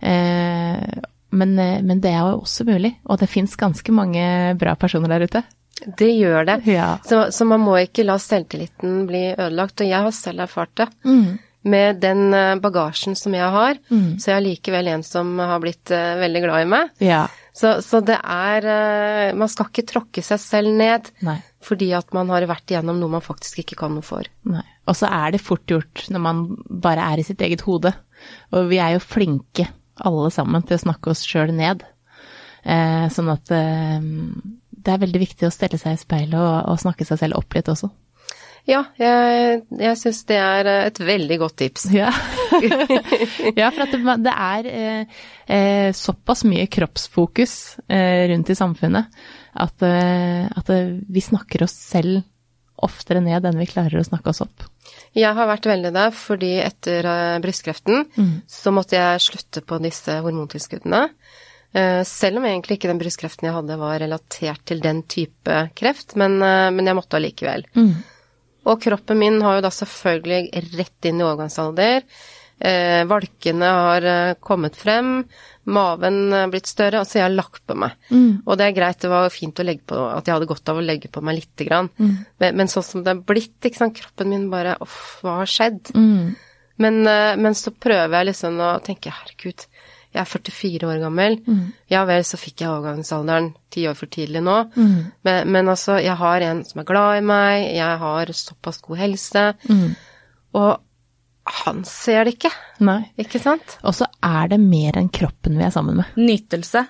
Eh, 0.00 1.00
men, 1.30 1.58
eh, 1.58 1.78
men 1.86 2.02
det 2.02 2.12
er 2.12 2.22
jo 2.24 2.42
også 2.42 2.66
mulig, 2.68 2.94
og 3.06 3.20
det 3.22 3.30
fins 3.30 3.56
ganske 3.58 3.94
mange 3.94 4.22
bra 4.60 4.76
personer 4.78 5.12
der 5.14 5.26
ute. 5.26 5.44
Det 5.86 6.10
gjør 6.12 6.48
det. 6.48 6.58
Ja. 6.70 6.88
Så, 7.06 7.28
så 7.32 7.46
man 7.48 7.62
må 7.64 7.76
ikke 7.80 8.04
la 8.06 8.18
selvtilliten 8.20 9.04
bli 9.08 9.30
ødelagt. 9.32 9.80
Og 9.80 9.88
jeg 9.88 10.06
har 10.06 10.16
selv 10.16 10.44
erfart 10.46 10.74
det. 10.80 10.88
Mm. 11.04 11.38
Med 11.70 11.98
den 12.00 12.32
eh, 12.32 12.56
bagasjen 12.56 13.16
som 13.20 13.34
jeg 13.36 13.52
har, 13.52 13.76
så 13.90 14.30
jeg 14.30 14.36
er 14.38 14.44
likevel 14.46 14.86
en 14.94 15.02
som 15.04 15.34
har 15.36 15.60
blitt 15.60 15.90
eh, 15.92 16.14
veldig 16.22 16.40
glad 16.46 16.64
i 16.64 16.68
meg. 16.72 16.94
Ja. 17.04 17.26
Så, 17.52 17.74
så 17.84 18.00
det 18.00 18.16
er 18.16 18.64
eh, 18.70 19.34
Man 19.36 19.50
skal 19.50 19.68
ikke 19.68 19.84
tråkke 19.90 20.22
seg 20.24 20.40
selv 20.40 20.72
ned 20.78 21.10
Nei. 21.26 21.36
fordi 21.60 21.90
at 21.98 22.14
man 22.16 22.30
har 22.32 22.46
vært 22.48 22.72
igjennom 22.72 23.00
noe 23.02 23.12
man 23.18 23.24
faktisk 23.24 23.60
ikke 23.60 23.76
kan 23.82 23.92
noe 23.92 24.06
for. 24.06 24.24
Nei. 24.48 24.64
Og 24.88 24.96
så 24.96 25.10
er 25.12 25.34
det 25.34 25.42
fort 25.44 25.66
gjort 25.68 26.06
når 26.08 26.24
man 26.24 26.40
bare 26.64 27.04
er 27.12 27.20
i 27.20 27.26
sitt 27.26 27.42
eget 27.44 27.66
hode. 27.66 27.92
Og 28.56 28.70
vi 28.72 28.80
er 28.80 28.96
jo 28.96 29.04
flinke 29.04 29.68
alle 30.00 30.30
sammen 30.32 30.64
til 30.64 30.78
å 30.78 30.84
snakke 30.86 31.12
oss 31.12 31.26
sjøl 31.28 31.52
ned. 31.52 31.84
Eh, 32.64 33.06
sånn 33.12 33.30
at 33.32 33.52
eh, 33.52 34.00
det 34.84 34.94
er 34.94 35.02
veldig 35.02 35.20
viktig 35.22 35.48
å 35.48 35.54
stelle 35.54 35.78
seg 35.80 35.96
i 35.96 36.00
speilet 36.00 36.38
og, 36.38 36.70
og 36.72 36.80
snakke 36.82 37.06
seg 37.08 37.20
selv 37.20 37.40
opp 37.40 37.56
litt 37.56 37.68
også. 37.72 37.90
Ja, 38.68 38.82
jeg, 39.00 39.62
jeg 39.80 39.98
syns 39.98 40.20
det 40.28 40.36
er 40.36 40.68
eh, 40.68 40.86
et 40.90 41.00
veldig 41.00 41.38
godt 41.40 41.56
tips. 41.62 41.86
Ja, 41.96 42.10
ja 43.60 43.70
for 43.72 43.86
at 43.86 43.94
det, 43.94 44.16
det 44.26 44.34
er 44.34 44.68
eh, 44.70 45.20
eh, 45.48 45.88
såpass 45.96 46.44
mye 46.48 46.66
kroppsfokus 46.70 47.54
eh, 47.88 48.26
rundt 48.30 48.52
i 48.52 48.58
samfunnet 48.58 49.22
at, 49.54 49.86
eh, 49.86 50.44
at 50.44 50.74
vi 51.08 51.24
snakker 51.24 51.64
oss 51.66 51.74
selv 51.74 52.22
oftere 52.80 53.20
ned 53.24 53.44
enn 53.44 53.60
vi 53.60 53.68
klarer 53.68 54.00
å 54.00 54.06
snakke 54.06 54.32
oss 54.32 54.42
opp. 54.44 54.64
Jeg 55.16 55.34
har 55.36 55.48
vært 55.48 55.68
veldig 55.68 55.90
der 55.92 56.14
fordi 56.16 56.54
etter 56.62 57.04
brystkreften 57.42 58.06
brystkreften 58.06 58.38
så 58.48 58.72
måtte 58.72 58.96
jeg 58.96 59.24
slutte 59.24 59.62
på 59.66 59.76
disse 59.84 60.16
hormontilskuddene. 60.24 61.02
Eh, 61.72 62.02
Selv 62.04 62.40
om 62.40 62.44
egentlig 62.48 62.78
ikke 62.78 62.90
den 62.90 62.98
brystkreften 62.98 63.46
jeg 63.46 63.54
hadde 63.54 63.76
var 63.78 64.00
relatert 64.02 64.64
til 64.66 64.80
den 64.82 65.02
type 65.06 65.60
kreft, 65.78 66.16
men, 66.16 66.40
eh, 66.42 66.70
men 66.74 66.86
jeg 66.90 66.98
måtte 66.98 67.18
allikevel. 67.20 67.66
Og 68.66 68.80
kroppen 68.82 69.18
min 69.18 69.40
har 69.42 69.56
jo 69.58 69.62
da 69.64 69.70
selvfølgelig 69.72 70.64
rett 70.76 71.06
inn 71.08 71.20
i 71.20 71.24
overgangsalder. 71.24 72.02
Eh, 72.60 73.04
valkene 73.08 73.64
har 73.64 74.04
eh, 74.04 74.34
kommet 74.44 74.76
frem, 74.76 75.24
maven 75.64 76.32
er 76.34 76.50
blitt 76.52 76.66
større, 76.68 76.98
altså 77.00 77.16
jeg 77.20 77.24
har 77.24 77.32
lagt 77.32 77.62
på 77.66 77.74
meg. 77.78 77.94
Og 78.44 78.58
det 78.58 78.66
er 78.66 78.76
greit, 78.76 78.98
det 79.00 79.08
var 79.08 79.30
fint 79.32 79.56
å 79.56 79.64
legge 79.64 79.86
på, 79.86 79.96
at 79.96 80.26
jeg 80.28 80.34
hadde 80.34 80.48
godt 80.50 80.68
av 80.68 80.76
å 80.76 80.84
legge 80.84 81.08
på 81.08 81.22
meg 81.24 81.38
lite 81.38 81.64
grann. 81.64 81.88
Men, 81.96 82.56
men 82.56 82.68
sånn 82.68 82.84
som 82.84 83.02
det 83.06 83.14
er 83.14 83.22
blitt, 83.30 83.56
ikke 83.64 83.78
sant, 83.80 83.96
kroppen 83.96 84.28
min 84.28 84.50
bare, 84.52 84.76
uff, 84.84 85.20
hva 85.22 85.38
har 85.40 85.46
skjedd? 85.48 85.88
Men, 86.80 87.00
eh, 87.06 87.36
men 87.36 87.54
så 87.56 87.70
prøver 87.72 88.12
jeg 88.18 88.28
liksom 88.34 88.60
å 88.60 88.70
tenke, 88.84 89.08
herregud, 89.12 89.64
jeg 90.10 90.20
er 90.24 90.26
44 90.26 90.88
år 90.90 91.00
gammel. 91.04 91.38
Ja 91.92 92.04
vel, 92.08 92.24
så 92.26 92.38
fikk 92.40 92.64
jeg 92.64 92.70
overgangsalderen 92.72 93.52
ti 93.70 93.84
år 93.86 93.94
for 93.98 94.10
tidlig 94.10 94.42
nå. 94.42 94.56
Men, 94.74 95.50
men 95.54 95.68
altså, 95.70 96.00
jeg 96.02 96.16
har 96.18 96.46
en 96.48 96.64
som 96.66 96.82
er 96.82 96.88
glad 96.88 97.20
i 97.20 97.26
meg, 97.30 97.66
jeg 97.76 97.98
har 98.02 98.32
såpass 98.34 98.80
god 98.82 98.98
helse. 99.04 99.44
Og 100.58 100.70
han 101.64 101.84
ser 101.88 102.24
det 102.26 102.36
ikke, 102.36 102.50
Nei. 102.86 103.00
ikke 103.18 103.40
sant? 103.42 103.78
Og 103.82 103.94
så 103.96 104.06
er 104.22 104.50
det 104.52 104.60
mer 104.62 104.98
enn 105.00 105.08
kroppen 105.14 105.56
vi 105.58 105.64
er 105.66 105.72
sammen 105.74 105.96
med. 106.02 106.16
Nytelse.no. 106.18 106.88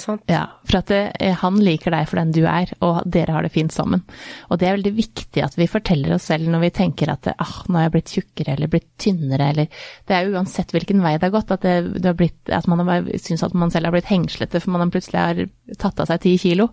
Sant? 0.00 0.24
Ja, 0.30 0.44
for 0.66 0.80
at 0.80 0.90
det, 0.90 1.30
han 1.40 1.58
liker 1.62 1.94
deg 1.94 2.08
for 2.10 2.20
den 2.20 2.32
du 2.34 2.42
er, 2.50 2.70
og 2.84 3.02
dere 3.06 3.36
har 3.36 3.46
det 3.46 3.52
fint 3.54 3.74
sammen. 3.74 4.04
Og 4.48 4.60
det 4.60 4.68
er 4.68 4.76
veldig 4.78 4.94
viktig 4.96 5.44
at 5.44 5.58
vi 5.58 5.68
forteller 5.70 6.16
oss 6.16 6.28
selv 6.30 6.50
når 6.50 6.66
vi 6.66 6.72
tenker 6.80 7.12
at 7.12 7.30
ah, 7.34 7.56
nå 7.68 7.78
har 7.78 7.88
jeg 7.88 7.94
blitt 7.96 8.14
tjukkere 8.16 8.56
eller 8.56 8.72
blitt 8.72 8.88
tynnere, 9.00 9.50
eller 9.54 9.84
Det 10.08 10.16
er 10.16 10.32
uansett 10.34 10.74
hvilken 10.74 11.02
vei 11.04 11.16
det 11.18 11.28
har 11.28 11.36
gått, 11.36 11.54
at, 11.54 11.66
det, 11.66 12.00
det 12.00 12.10
har 12.10 12.18
blitt, 12.18 12.40
at 12.52 12.68
man 12.70 12.84
har, 12.88 13.12
syns 13.22 13.44
at 13.46 13.54
man 13.58 13.72
selv 13.74 13.90
har 13.90 13.96
blitt 13.96 14.10
hengslete 14.10 14.62
for 14.62 14.74
man 14.74 14.92
plutselig 14.94 15.20
har 15.20 15.44
tatt 15.80 16.02
av 16.02 16.10
seg 16.10 16.24
ti 16.24 16.34
kilo, 16.40 16.70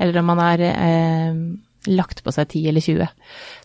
eller 0.00 0.20
om 0.20 0.30
man 0.30 0.42
har 0.42 0.62
eh, 0.70 1.40
lagt 1.88 2.22
på 2.24 2.32
seg 2.34 2.50
10 2.50 2.68
eller 2.70 2.84
20, 2.84 3.08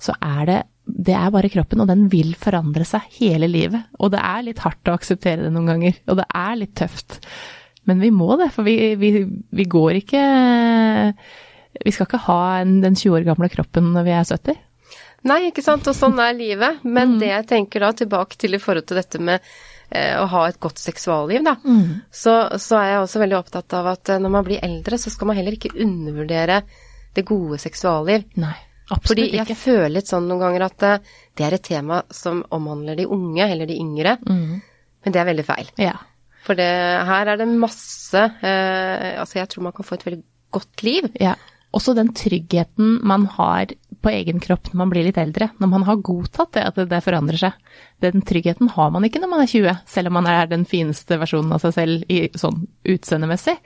så 0.07 0.15
er 0.23 0.49
det 0.49 0.61
det 0.85 1.15
er 1.17 1.31
bare 1.33 1.49
kroppen, 1.49 1.81
og 1.81 1.89
den 1.89 2.05
vil 2.11 2.35
forandre 2.37 2.85
seg 2.85 3.07
hele 3.17 3.47
livet. 3.49 3.87
Og 3.97 4.11
det 4.13 4.19
er 4.21 4.43
litt 4.45 4.61
hardt 4.61 4.85
å 4.85 4.93
akseptere 4.93 5.41
det 5.41 5.53
noen 5.53 5.71
ganger, 5.71 5.95
og 6.05 6.19
det 6.19 6.27
er 6.29 6.59
litt 6.59 6.75
tøft. 6.77 7.17
Men 7.85 8.01
vi 8.01 8.11
må 8.13 8.35
det, 8.41 8.51
for 8.55 8.65
vi, 8.65 8.95
vi, 8.99 9.11
vi 9.25 9.65
går 9.69 9.99
ikke 10.01 10.21
Vi 11.85 11.91
skal 11.93 12.07
ikke 12.07 12.23
ha 12.27 12.39
en, 12.61 12.79
den 12.81 12.95
20 12.97 13.19
år 13.19 13.27
gamle 13.27 13.49
kroppen 13.53 13.91
når 13.93 14.07
vi 14.07 14.15
er 14.15 14.25
70. 14.29 14.61
Nei, 15.25 15.39
ikke 15.49 15.63
sant, 15.65 15.87
og 15.89 15.95
sånn 15.97 16.19
er 16.21 16.35
livet. 16.37 16.83
Men 16.85 17.17
det 17.21 17.31
jeg 17.31 17.47
tenker 17.49 17.81
da, 17.81 17.91
tilbake 17.97 18.37
til 18.37 18.57
i 18.57 18.61
forhold 18.61 18.85
til 18.85 18.99
dette 18.99 19.21
med 19.21 19.41
eh, 19.89 20.13
å 20.21 20.27
ha 20.29 20.43
et 20.49 20.59
godt 20.61 20.81
seksualliv, 20.81 21.41
da, 21.47 21.55
så, 22.13 22.35
så 22.61 22.77
er 22.77 22.91
jeg 22.91 23.01
også 23.07 23.23
veldig 23.23 23.39
opptatt 23.39 23.77
av 23.79 23.89
at 23.95 24.13
eh, 24.13 24.21
når 24.21 24.35
man 24.37 24.45
blir 24.45 24.61
eldre, 24.65 24.99
så 25.01 25.09
skal 25.13 25.31
man 25.31 25.39
heller 25.39 25.57
ikke 25.57 25.73
undervurdere 25.81 26.61
det 27.17 27.25
gode 27.25 27.57
seksualliv. 27.63 28.27
Nei, 28.37 28.53
absolutt 28.85 29.09
Fordi 29.09 29.27
jeg 29.31 29.47
ikke. 29.47 29.61
føler 29.63 29.95
litt 29.97 30.11
sånn 30.13 30.29
noen 30.29 30.45
ganger 30.45 30.67
at 30.67 30.85
eh, 30.91 31.13
det 31.33 31.47
er 31.47 31.57
et 31.57 31.67
tema 31.73 32.03
som 32.13 32.43
omhandler 32.53 33.01
de 33.01 33.09
unge, 33.09 33.49
eller 33.49 33.71
de 33.71 33.79
yngre. 33.81 34.19
Men 34.29 35.13
det 35.13 35.21
er 35.21 35.31
veldig 35.33 35.47
feil. 35.47 35.73
Ja. 35.81 35.97
For 36.45 36.57
det, 36.57 36.69
her 37.09 37.31
er 37.31 37.41
det 37.41 37.49
masse 37.49 38.21
eh, 38.21 39.15
Altså, 39.17 39.39
jeg 39.39 39.49
tror 39.49 39.65
man 39.67 39.75
kan 39.75 39.87
få 39.87 39.97
et 39.97 40.07
veldig 40.07 40.23
godt 40.55 40.85
liv. 40.87 41.11
ja. 41.19 41.35
Også 41.75 41.91
den 41.91 42.13
tryggheten 42.15 43.01
man 43.03 43.25
har 43.33 43.73
på 44.05 44.11
egen 44.13 44.39
kropp 44.39 44.69
når 44.69 44.79
man 44.79 44.91
blir 44.93 45.03
litt 45.07 45.17
eldre, 45.19 45.49
når 45.59 45.71
man 45.71 45.85
har 45.87 45.99
godtatt 46.07 46.53
det 46.55 46.63
at 46.69 46.77
det, 46.91 47.01
forandrer 47.03 47.41
seg. 47.41 47.57
Den 48.03 48.23
tryggheten 48.23 48.69
har 48.75 48.93
man 48.95 49.03
ikke 49.07 49.19
når 49.19 49.31
man 49.33 49.43
er 49.43 49.51
20, 49.51 49.81
selv 49.91 50.11
om 50.11 50.15
man 50.19 50.29
er 50.31 50.47
den 50.51 50.63
fineste 50.69 51.17
versjonen 51.19 51.51
av 51.55 51.63
seg 51.65 51.75
selv 51.75 52.05
i, 52.07 52.21
sånn 52.37 52.63
utseendemessig. 52.93 53.57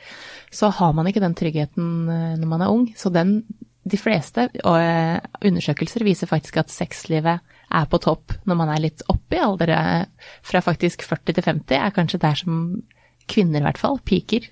Så 0.50 0.72
har 0.80 0.96
man 0.98 1.12
ikke 1.12 1.22
den 1.22 1.38
tryggheten 1.38 1.92
eh, 2.10 2.36
når 2.40 2.50
man 2.50 2.66
er 2.66 2.74
ung. 2.74 2.88
Så 2.98 3.12
den, 3.14 3.44
de 3.86 4.00
fleste 4.02 4.48
eh, 4.58 5.18
undersøkelser 5.46 6.08
viser 6.08 6.32
faktisk 6.32 6.64
at 6.64 6.74
sexlivet 6.74 7.46
er 7.70 7.90
på 7.90 8.00
topp 8.02 8.34
når 8.50 8.58
man 8.60 8.72
er 8.74 8.84
litt 8.84 9.04
oppe 9.12 9.38
i 9.38 9.44
alder, 9.44 9.74
eh, 9.76 10.32
fra 10.46 10.62
faktisk 10.66 11.06
40 11.06 11.38
til 11.38 11.46
50, 11.46 11.76
er 11.78 11.96
kanskje 11.96 12.22
der 12.22 12.40
som 12.40 12.64
kvinner 13.30 13.62
i 13.62 13.68
hvert 13.68 13.82
fall 13.82 14.00
piker. 14.06 14.48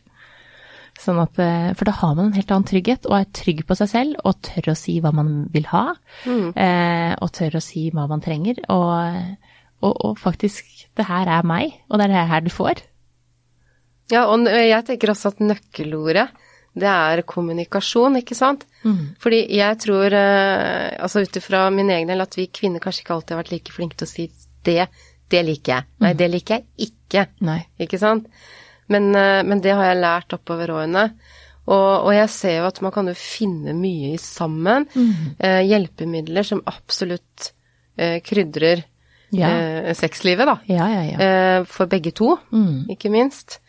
Sånn 0.98 1.20
at, 1.22 1.38
eh, 1.42 1.74
for 1.78 1.86
da 1.86 1.94
har 2.00 2.16
man 2.18 2.30
en 2.30 2.38
helt 2.38 2.52
annen 2.54 2.66
trygghet, 2.66 3.06
og 3.06 3.20
er 3.20 3.30
trygg 3.38 3.66
på 3.70 3.78
seg 3.78 3.90
selv, 3.92 4.22
og 4.26 4.42
tør 4.46 4.72
å 4.74 4.78
si 4.78 4.98
hva 5.02 5.14
man 5.14 5.46
vil 5.54 5.68
ha. 5.70 5.94
Mm. 6.26 6.50
Eh, 6.58 7.14
og 7.22 7.32
tør 7.38 7.60
å 7.60 7.64
si 7.64 7.88
hva 7.94 8.08
man 8.10 8.24
trenger. 8.24 8.64
Og, 8.74 9.38
og, 9.84 9.94
og, 9.94 10.18
faktisk, 10.18 10.90
det 10.98 11.06
her 11.06 11.30
er 11.30 11.46
meg, 11.46 11.78
og 11.90 12.00
det 12.00 12.08
er 12.08 12.16
det 12.16 12.28
her 12.32 12.46
du 12.46 12.50
får. 12.54 12.82
Ja, 14.10 14.26
og 14.32 14.48
jeg 14.48 14.86
tenker 14.88 15.12
også 15.12 15.34
at 15.36 15.44
nøkkelordet, 15.44 16.30
det 16.78 16.90
er 16.90 17.24
kommunikasjon, 17.28 18.20
ikke 18.22 18.38
sant? 18.38 18.66
Mm. 18.84 19.16
Fordi 19.22 19.42
jeg 19.58 19.80
tror, 19.84 20.14
eh, 20.14 20.94
altså 21.02 21.24
ut 21.26 21.40
ifra 21.40 21.68
min 21.74 21.90
egen 21.94 22.12
del, 22.12 22.24
at 22.24 22.38
vi 22.38 22.48
kvinner 22.54 22.84
kanskje 22.84 23.04
ikke 23.04 23.18
alltid 23.18 23.36
har 23.36 23.44
vært 23.44 23.56
like 23.56 23.76
flinke 23.76 23.98
til 24.00 24.08
å 24.08 24.12
si 24.12 24.28
det, 24.68 24.88
det 25.32 25.44
liker 25.48 25.74
jeg. 25.74 25.88
Nei, 26.04 26.14
det 26.18 26.30
liker 26.32 26.60
jeg 26.60 26.90
ikke. 26.90 27.26
Nei. 27.48 27.60
Ikke 27.84 28.00
sant? 28.02 28.30
Men, 28.92 29.10
eh, 29.16 29.44
men 29.44 29.62
det 29.64 29.76
har 29.76 29.90
jeg 29.90 30.02
lært 30.04 30.38
oppover 30.38 30.76
årene. 30.78 31.10
Og, 31.68 32.08
og, 32.08 32.12
jeg 32.16 32.30
ser 32.32 32.60
jo 32.62 32.68
at 32.70 32.78
man 32.86 32.94
kan 32.96 33.10
jo 33.12 33.16
finne 33.20 33.74
mye 33.76 34.14
i 34.14 34.22
sammen. 34.22 34.88
Eh, 35.40 35.64
hjelpemidler 35.68 36.48
som 36.48 36.64
absolutt 36.70 37.52
eh, 38.00 38.22
krydrer 38.24 38.86
Ja. 39.32 39.50
eh, 39.50 39.94
sexlivet, 39.94 40.46
da. 40.48 40.60
Ja, 40.68 40.88
ja, 40.88 41.02
ja. 41.04 41.18
Eh, 41.20 41.64
for 41.66 41.86
begge 41.88 42.12
to, 42.16 42.38
Mm. 42.52 42.86
ikke 42.90 43.10
minst. 43.12 43.60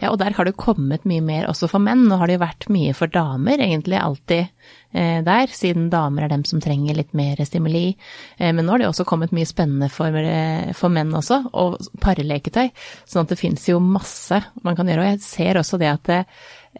Ja, 0.00 0.10
og 0.10 0.18
der 0.18 0.32
har 0.32 0.44
det 0.44 0.56
kommet 0.56 1.04
mye 1.04 1.20
mer 1.22 1.46
også 1.46 1.68
for 1.68 1.78
menn. 1.78 2.06
Nå 2.08 2.16
har 2.18 2.26
det 2.26 2.38
jo 2.38 2.44
vært 2.46 2.68
mye 2.72 2.94
for 2.94 3.06
damer, 3.06 3.58
egentlig 3.58 3.98
alltid 4.00 4.48
eh, 4.94 5.20
der, 5.22 5.46
siden 5.52 5.90
damer 5.90 6.24
er 6.24 6.28
dem 6.32 6.44
som 6.44 6.60
trenger 6.60 6.96
litt 6.96 7.12
mer 7.14 7.36
stimuli. 7.44 7.96
Eh, 8.40 8.52
men 8.52 8.64
nå 8.64 8.70
har 8.70 8.78
det 8.78 8.88
også 8.88 9.04
kommet 9.06 9.30
mye 9.36 9.44
spennende 9.46 9.90
for, 9.90 10.08
eh, 10.16 10.72
for 10.72 10.88
menn 10.88 11.12
også, 11.12 11.50
og 11.52 11.76
parleketøy. 12.00 12.70
Sånn 13.06 13.22
at 13.26 13.28
det 13.34 13.38
fins 13.38 13.66
jo 13.68 13.78
masse 13.80 14.40
man 14.64 14.74
kan 14.78 14.86
gjøre. 14.88 15.04
Og 15.04 15.10
jeg 15.12 15.20
ser 15.20 15.54
også 15.60 15.78
det 15.78 15.92
at 15.92 16.02
det, 16.04 16.26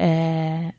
eh, 0.00 0.70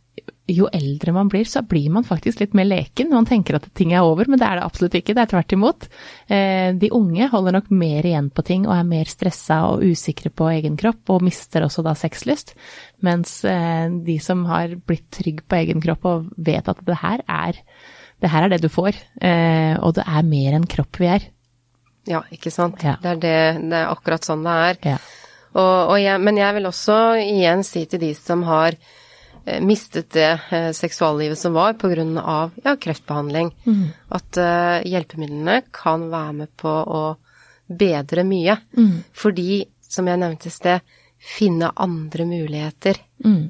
jo 0.55 0.69
eldre 0.73 1.13
man 1.15 1.29
blir, 1.31 1.47
så 1.47 1.61
blir 1.65 1.89
man 1.93 2.05
faktisk 2.07 2.41
litt 2.41 2.55
mer 2.57 2.67
leken. 2.67 3.11
Man 3.13 3.27
tenker 3.29 3.57
at 3.57 3.67
ting 3.77 3.93
er 3.93 4.05
over, 4.05 4.29
men 4.29 4.41
det 4.41 4.47
er 4.47 4.59
det 4.59 4.65
absolutt 4.65 4.97
ikke. 4.99 5.15
Det 5.17 5.23
er 5.23 5.31
tvert 5.33 5.55
imot. 5.55 5.87
Eh, 6.27 6.71
de 6.79 6.91
unge 6.95 7.29
holder 7.31 7.57
nok 7.57 7.69
mer 7.71 8.07
igjen 8.07 8.31
på 8.33 8.45
ting 8.47 8.67
og 8.67 8.75
er 8.77 8.89
mer 8.89 9.09
stressa 9.09 9.61
og 9.69 9.85
usikre 9.85 10.31
på 10.33 10.49
egen 10.55 10.77
kropp, 10.79 11.01
og 11.13 11.25
mister 11.25 11.65
også 11.67 11.85
da 11.85 11.95
sexlyst. 11.97 12.55
Mens 13.05 13.39
eh, 13.47 13.87
de 14.05 14.19
som 14.23 14.45
har 14.49 14.75
blitt 14.79 15.09
trygg 15.15 15.43
på 15.47 15.61
egen 15.61 15.83
kropp 15.83 16.07
og 16.09 16.29
vet 16.37 16.69
at 16.71 16.83
det 16.85 16.99
her 17.03 17.25
er 17.27 17.63
det, 18.19 18.27
her 18.33 18.45
er 18.45 18.51
det 18.51 18.63
du 18.65 18.69
får, 18.71 18.97
eh, 19.23 19.77
og 19.79 19.93
det 19.95 20.03
er 20.03 20.25
mer 20.27 20.57
enn 20.57 20.67
kropp 20.67 20.99
vi 20.99 21.07
er. 21.07 21.29
Ja, 22.09 22.23
ikke 22.33 22.51
sant. 22.51 22.81
Ja. 22.83 22.97
Det, 22.99 23.15
er 23.15 23.21
det, 23.21 23.37
det 23.69 23.79
er 23.79 23.91
akkurat 23.93 24.25
sånn 24.27 24.43
det 24.43 24.55
er. 24.65 24.79
Ja. 24.95 24.97
Og, 25.49 25.93
og 25.93 25.97
jeg, 26.01 26.21
men 26.21 26.37
jeg 26.37 26.55
vil 26.57 26.69
også 26.69 26.97
igjen 27.21 27.63
si 27.65 27.85
til 27.89 28.01
de 28.01 28.11
som 28.17 28.43
har 28.47 28.77
mistet 29.61 30.09
det 30.15 30.39
eh, 30.51 30.71
seksuallivet 30.75 31.37
som 31.39 31.53
var 31.53 31.73
pga. 31.79 32.51
Ja, 32.63 32.75
kreftbehandling, 32.75 33.51
at 34.09 34.37
eh, 34.37 34.81
hjelpemidlene 34.89 35.61
kan 35.71 36.09
være 36.11 36.33
med 36.33 36.55
på 36.57 36.69
å 36.69 37.03
bedre 37.69 38.23
mye. 38.25 38.57
Fordi, 39.13 39.65
som 39.81 40.07
jeg 40.09 40.19
nevnte 40.21 40.47
i 40.49 40.53
sted, 40.53 40.81
finne 41.19 41.71
andre 41.75 42.25
muligheter. 42.25 42.97
Mm. 43.25 43.49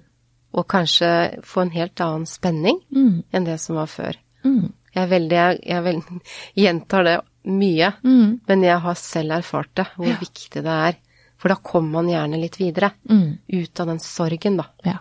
Og 0.58 0.66
kanskje 0.68 1.10
få 1.46 1.62
en 1.62 1.72
helt 1.76 2.02
annen 2.02 2.26
spenning 2.26 2.80
Mm. 2.92 3.24
enn 3.32 3.46
det 3.46 3.60
som 3.62 3.76
var 3.78 3.86
før. 3.88 4.16
Mm. 4.44 4.74
Jeg, 4.96 5.04
er 5.04 5.08
veldig, 5.12 5.36
jeg, 5.38 5.60
jeg 5.70 5.84
vel, 5.86 6.02
gjentar 6.64 7.04
det 7.06 7.18
mye, 7.46 7.92
Mm. 8.04 8.40
men 8.48 8.64
jeg 8.66 8.80
har 8.80 8.96
selv 8.96 9.32
erfart 9.38 9.70
det, 9.76 9.86
hvor 9.96 10.18
viktig 10.20 10.64
det 10.66 10.78
er. 10.90 10.98
For 11.40 11.48
da 11.54 11.56
kommer 11.56 12.02
man 12.02 12.10
gjerne 12.12 12.40
litt 12.42 12.58
videre. 12.60 12.90
Mm. 13.10 13.38
Ut 13.48 13.80
av 13.80 13.88
den 13.88 14.00
sorgen, 14.04 14.58
da. 14.60 14.66
Ja. 14.84 14.98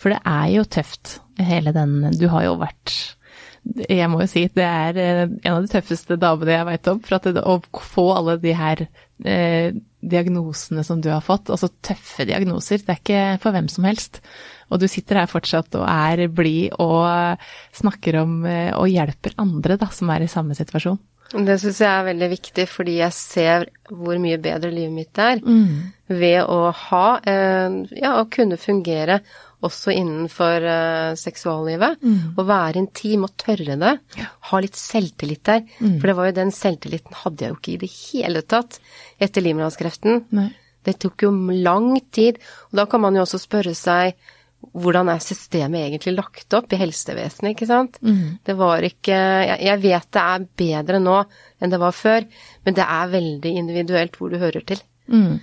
For 0.00 0.14
det 0.14 0.20
er 0.24 0.46
jo 0.54 0.64
tøft, 0.64 1.18
hele 1.40 1.72
den 1.76 2.10
Du 2.16 2.26
har 2.32 2.46
jo 2.46 2.54
vært 2.60 2.94
Jeg 3.90 4.08
må 4.08 4.22
jo 4.22 4.28
si 4.30 4.46
det 4.56 4.64
er 4.64 4.96
eh, 5.00 5.22
en 5.28 5.58
av 5.58 5.60
de 5.66 5.68
tøffeste 5.72 6.16
damene 6.20 6.54
jeg 6.56 6.68
veit 6.70 6.88
om. 6.94 7.00
For 7.04 7.18
at 7.18 7.28
det, 7.36 7.42
å 7.44 7.58
få 7.84 8.06
alle 8.16 8.38
de 8.40 8.54
her 8.56 8.86
eh, 9.24 9.74
diagnosene 10.00 10.80
som 10.86 11.02
du 11.04 11.10
har 11.12 11.20
fått, 11.20 11.50
altså 11.52 11.68
tøffe 11.84 12.24
diagnoser, 12.24 12.80
det 12.80 12.94
er 12.94 13.00
ikke 13.02 13.24
for 13.42 13.52
hvem 13.52 13.68
som 13.68 13.84
helst. 13.84 14.22
Og 14.72 14.80
du 14.80 14.86
sitter 14.88 15.20
her 15.20 15.28
fortsatt 15.28 15.76
og 15.76 15.84
er 15.84 16.24
blid 16.32 16.72
og 16.80 17.36
snakker 17.76 18.22
om 18.22 18.38
eh, 18.48 18.72
og 18.72 18.88
hjelper 18.88 19.36
andre 19.44 19.76
da, 19.80 19.90
som 19.92 20.08
er 20.14 20.24
i 20.24 20.30
samme 20.32 20.56
situasjon. 20.56 20.96
Det 21.30 21.60
syns 21.62 21.78
jeg 21.84 21.90
er 21.92 22.08
veldig 22.08 22.28
viktig, 22.32 22.64
fordi 22.66 22.96
jeg 22.98 23.14
ser 23.14 23.68
hvor 23.92 24.16
mye 24.18 24.40
bedre 24.42 24.72
livet 24.74 24.96
mitt 24.96 25.20
er 25.22 25.44
Mm. 25.44 25.92
ved 26.08 26.40
å 26.42 26.72
ha 26.88 27.04
eh, 27.22 27.76
Ja, 28.00 28.16
å 28.18 28.26
kunne 28.32 28.56
fungere 28.58 29.20
også 29.66 29.92
innenfor 29.92 30.64
uh, 30.64 31.12
seksuallivet. 31.20 32.00
Å 32.38 32.46
være 32.48 32.80
intim 32.80 33.26
og 33.28 33.36
tørre 33.40 33.76
det. 33.80 33.92
Ha 34.50 34.60
litt 34.64 34.78
selvtillit 34.78 35.44
der. 35.44 35.62
For 35.78 36.10
det 36.10 36.16
var 36.18 36.30
jo 36.30 36.38
den 36.40 36.52
selvtilliten 36.54 37.20
hadde 37.22 37.44
jeg 37.44 37.52
jo 37.52 37.60
ikke 37.60 37.74
i 37.74 37.80
det 37.84 37.92
hele 37.92 38.42
tatt 38.42 38.80
etter 39.20 39.44
livmorhalskreften. 39.44 40.24
Det 40.86 40.96
tok 41.02 41.26
jo 41.26 41.30
lang 41.60 41.92
tid, 42.12 42.38
og 42.70 42.78
da 42.80 42.86
kan 42.88 43.02
man 43.04 43.18
jo 43.18 43.26
også 43.26 43.42
spørre 43.42 43.74
seg 43.76 44.16
hvordan 44.76 45.08
er 45.08 45.22
systemet 45.24 45.86
egentlig 45.86 46.12
lagt 46.18 46.52
opp 46.56 46.72
i 46.72 46.78
helsevesenet, 46.80 47.54
ikke 47.54 47.68
sant? 47.68 47.96
Det 48.44 48.56
var 48.58 48.84
ikke 48.84 49.16
jeg, 49.16 49.56
jeg 49.66 49.80
vet 49.80 50.08
det 50.12 50.24
er 50.34 50.46
bedre 50.62 51.00
nå 51.00 51.16
enn 51.60 51.72
det 51.72 51.80
var 51.80 51.96
før, 51.96 52.26
men 52.64 52.76
det 52.76 52.84
er 52.84 53.14
veldig 53.14 53.52
individuelt 53.62 54.18
hvor 54.20 54.32
du 54.32 54.36
hører 54.40 54.64
til. 54.68 54.82
Mm. 55.08 55.40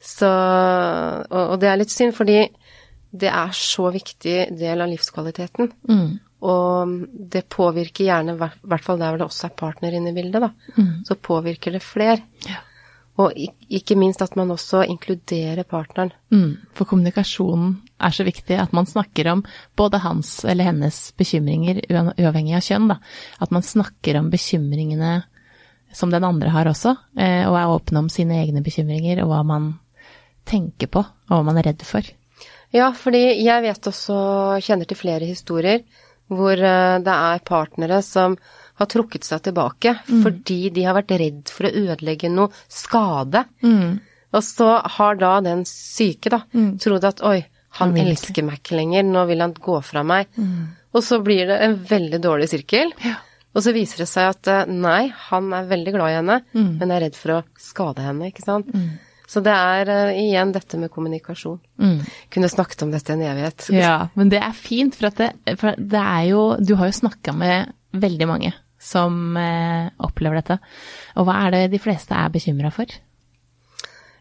Så 0.00 0.30
og, 0.30 1.42
og 1.42 1.56
det 1.60 1.68
er 1.70 1.80
litt 1.82 1.92
synd, 1.92 2.14
fordi 2.16 2.44
det 3.10 3.30
er 3.30 3.54
så 3.56 3.90
viktig 3.94 4.36
del 4.58 4.82
av 4.82 4.90
livskvaliteten. 4.90 5.70
Mm. 5.90 6.10
Og 6.40 6.96
det 7.34 7.44
påvirker 7.52 8.06
gjerne, 8.06 8.34
i 8.36 8.40
hvert 8.40 8.84
fall 8.84 9.00
der 9.00 9.12
hvor 9.12 9.20
det 9.20 9.28
også 9.28 9.48
er 9.50 9.56
partner 9.58 9.96
inne 9.96 10.12
i 10.12 10.16
bildet, 10.16 10.46
da. 10.46 10.50
Så 11.04 11.18
påvirker 11.20 11.74
det 11.76 11.82
fler. 11.84 12.22
Ja. 12.48 12.62
Og 13.20 13.34
ikke 13.68 13.96
minst 13.98 14.22
at 14.24 14.36
man 14.38 14.52
også 14.54 14.84
inkluderer 14.88 15.66
partneren. 15.68 16.12
Mm, 16.32 16.54
for 16.76 16.88
kommunikasjonen 16.88 17.74
er 18.00 18.14
så 18.16 18.24
viktig 18.24 18.56
at 18.56 18.72
man 18.72 18.88
snakker 18.88 19.28
om 19.34 19.42
både 19.76 20.00
hans 20.00 20.38
eller 20.48 20.70
hennes 20.70 21.00
bekymringer, 21.18 21.82
uavhengig 21.90 22.56
av 22.56 22.64
kjønn. 22.64 22.88
Da. 22.94 22.96
At 23.42 23.52
man 23.52 23.66
snakker 23.66 24.16
om 24.20 24.30
bekymringene 24.32 25.18
som 25.92 26.12
den 26.14 26.24
andre 26.24 26.52
har 26.54 26.70
også, 26.70 26.94
eh, 27.18 27.44
og 27.48 27.58
er 27.58 27.74
åpne 27.74 28.04
om 28.04 28.08
sine 28.08 28.38
egne 28.40 28.62
bekymringer 28.62 29.24
og 29.24 29.32
hva 29.32 29.42
man 29.44 29.72
tenker 30.48 30.86
på, 30.86 31.02
og 31.02 31.34
hva 31.34 31.42
man 31.44 31.58
er 31.60 31.72
redd 31.72 31.82
for. 31.86 32.06
Ja, 32.72 32.92
fordi 32.94 33.24
jeg 33.42 33.62
vet 33.64 33.86
også, 33.90 34.16
kjenner 34.62 34.86
til 34.86 34.96
flere 35.00 35.26
historier 35.26 35.82
hvor 36.30 36.54
eh, 36.54 36.98
det 37.02 37.10
er 37.14 37.40
partnere 37.42 38.02
som 38.06 38.36
har 38.78 38.86
trukket 38.86 39.24
seg 39.26 39.42
tilbake 39.48 39.96
fordi 40.22 40.70
de 40.70 40.84
har 40.86 40.94
vært 40.94 41.10
redd 41.18 41.50
for 41.50 41.66
å 41.66 41.72
ødelegge 41.74 42.30
noe 42.30 42.48
skade. 42.70 43.42
Og 44.32 44.42
så 44.46 44.68
har 44.98 45.16
da 45.18 45.40
den 45.42 45.64
syke 45.66 46.30
da 46.30 46.44
trodd 46.78 47.04
at 47.04 47.20
oi, 47.26 47.40
han 47.80 47.90
Han 47.90 48.06
elsker 48.06 48.42
meg 48.46 48.60
ikke 48.62 48.76
lenger, 48.78 49.02
nå 49.04 49.26
vil 49.26 49.40
han 49.40 49.52
gå 49.54 49.80
fra 49.82 50.02
meg. 50.02 50.26
Og 50.94 51.02
så 51.02 51.20
blir 51.22 51.46
det 51.46 51.58
en 51.62 51.76
veldig 51.76 52.20
dårlig 52.22 52.48
sirkel. 52.50 52.92
Og 53.54 53.62
så 53.62 53.72
viser 53.74 53.98
det 54.04 54.08
seg 54.08 54.30
at 54.30 54.46
eh, 54.46 54.64
nei, 54.70 55.12
han 55.30 55.52
er 55.52 55.66
veldig 55.66 55.92
glad 55.94 56.10
i 56.10 56.16
henne, 56.20 56.40
men 56.54 56.90
er 56.90 57.00
redd 57.00 57.16
for 57.18 57.30
å 57.40 57.42
skade 57.58 58.02
henne, 58.02 58.30
ikke 58.30 58.42
sant. 58.46 58.66
Så 59.30 59.42
det 59.46 59.52
er 59.54 59.90
uh, 59.90 60.16
igjen 60.18 60.50
dette 60.54 60.78
med 60.80 60.90
kommunikasjon. 60.90 61.60
Mm. 61.82 62.00
Kunne 62.34 62.50
snakket 62.50 62.82
om 62.86 62.94
dette 62.94 63.14
en 63.14 63.22
evighet. 63.22 63.68
Ja, 63.74 64.08
men 64.18 64.32
det 64.32 64.40
er 64.42 64.56
fint, 64.56 64.96
for, 64.98 65.10
at 65.10 65.20
det, 65.20 65.58
for 65.60 65.78
det 65.78 66.00
er 66.02 66.24
jo 66.32 66.42
Du 66.58 66.74
har 66.80 66.90
jo 66.90 66.98
snakka 66.98 67.34
med 67.36 67.70
veldig 67.94 68.28
mange 68.30 68.50
som 68.80 69.36
uh, 69.36 69.92
opplever 70.02 70.40
dette. 70.40 70.58
Og 71.20 71.28
hva 71.28 71.44
er 71.44 71.54
det 71.54 71.62
de 71.76 71.82
fleste 71.82 72.16
er 72.16 72.32
bekymra 72.32 72.72
for? 72.74 72.90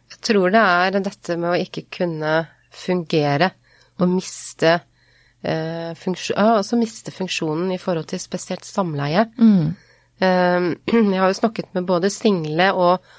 Jeg 0.09 0.21
tror 0.25 0.51
det 0.53 0.61
er 0.61 0.99
dette 0.99 1.37
med 1.39 1.53
å 1.53 1.59
ikke 1.59 1.87
kunne 1.99 2.35
fungere 2.69 3.53
og 3.99 4.11
miste 4.11 4.77
uh, 4.77 5.91
funksjon, 5.97 6.37
altså 6.37 6.79
miste 6.79 7.13
funksjonen 7.15 7.71
i 7.73 7.79
forhold 7.81 8.09
til 8.11 8.21
spesielt 8.21 8.67
samleie. 8.67 9.25
Mm. 9.39 9.71
Eh, 10.19 10.59
jeg 11.13 11.19
har 11.19 11.31
jo 11.31 11.39
snakket 11.39 11.73
med 11.77 11.87
både 11.87 12.11
single 12.13 12.71
og, 12.75 13.09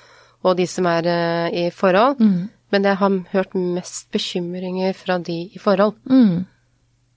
og 0.43 0.57
de 0.57 0.67
som 0.71 0.89
er 0.89 1.07
eh, 1.11 1.67
i 1.67 1.71
forhold, 1.75 2.21
men 2.71 2.87
jeg 2.87 2.97
har 3.01 3.17
hørt 3.33 3.55
mest 3.55 4.11
bekymringer 4.15 4.95
fra 4.97 5.19
de 5.19 5.43
i 5.53 5.59
forhold. 5.61 5.97
Mm. 6.07 6.47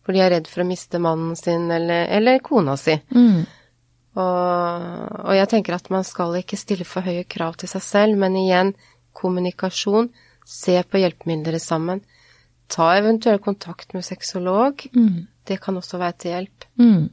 For 0.04 0.16
de 0.16 0.24
er 0.24 0.34
redd 0.34 0.50
for 0.52 0.64
å 0.64 0.68
miste 0.68 1.00
mannen 1.00 1.36
sin 1.40 1.70
eller, 1.72 2.10
eller 2.12 2.42
kona 2.44 2.76
si. 2.80 2.98
Mm. 3.16 3.46
Og, 4.14 4.88
og 5.24 5.34
jeg 5.38 5.50
tenker 5.54 5.78
at 5.78 5.90
man 5.94 6.04
skal 6.06 6.36
ikke 6.42 6.60
stille 6.60 6.86
for 6.86 7.06
høye 7.06 7.24
krav 7.24 7.56
til 7.62 7.72
seg 7.72 7.86
selv, 7.86 8.20
men 8.20 8.36
igjen, 8.38 8.74
kommunikasjon. 9.16 10.12
Se 10.44 10.76
på 10.84 11.00
hjelpemidler 11.00 11.56
sammen. 11.62 12.02
Ta 12.68 12.92
eventuell 12.98 13.40
kontakt 13.40 13.94
med 13.96 14.04
sexolog. 14.04 14.84
Det 15.48 15.60
kan 15.64 15.78
også 15.80 16.02
være 16.02 16.18
til 16.20 16.34
hjelp. 16.34 16.66
Mm. 16.82 17.04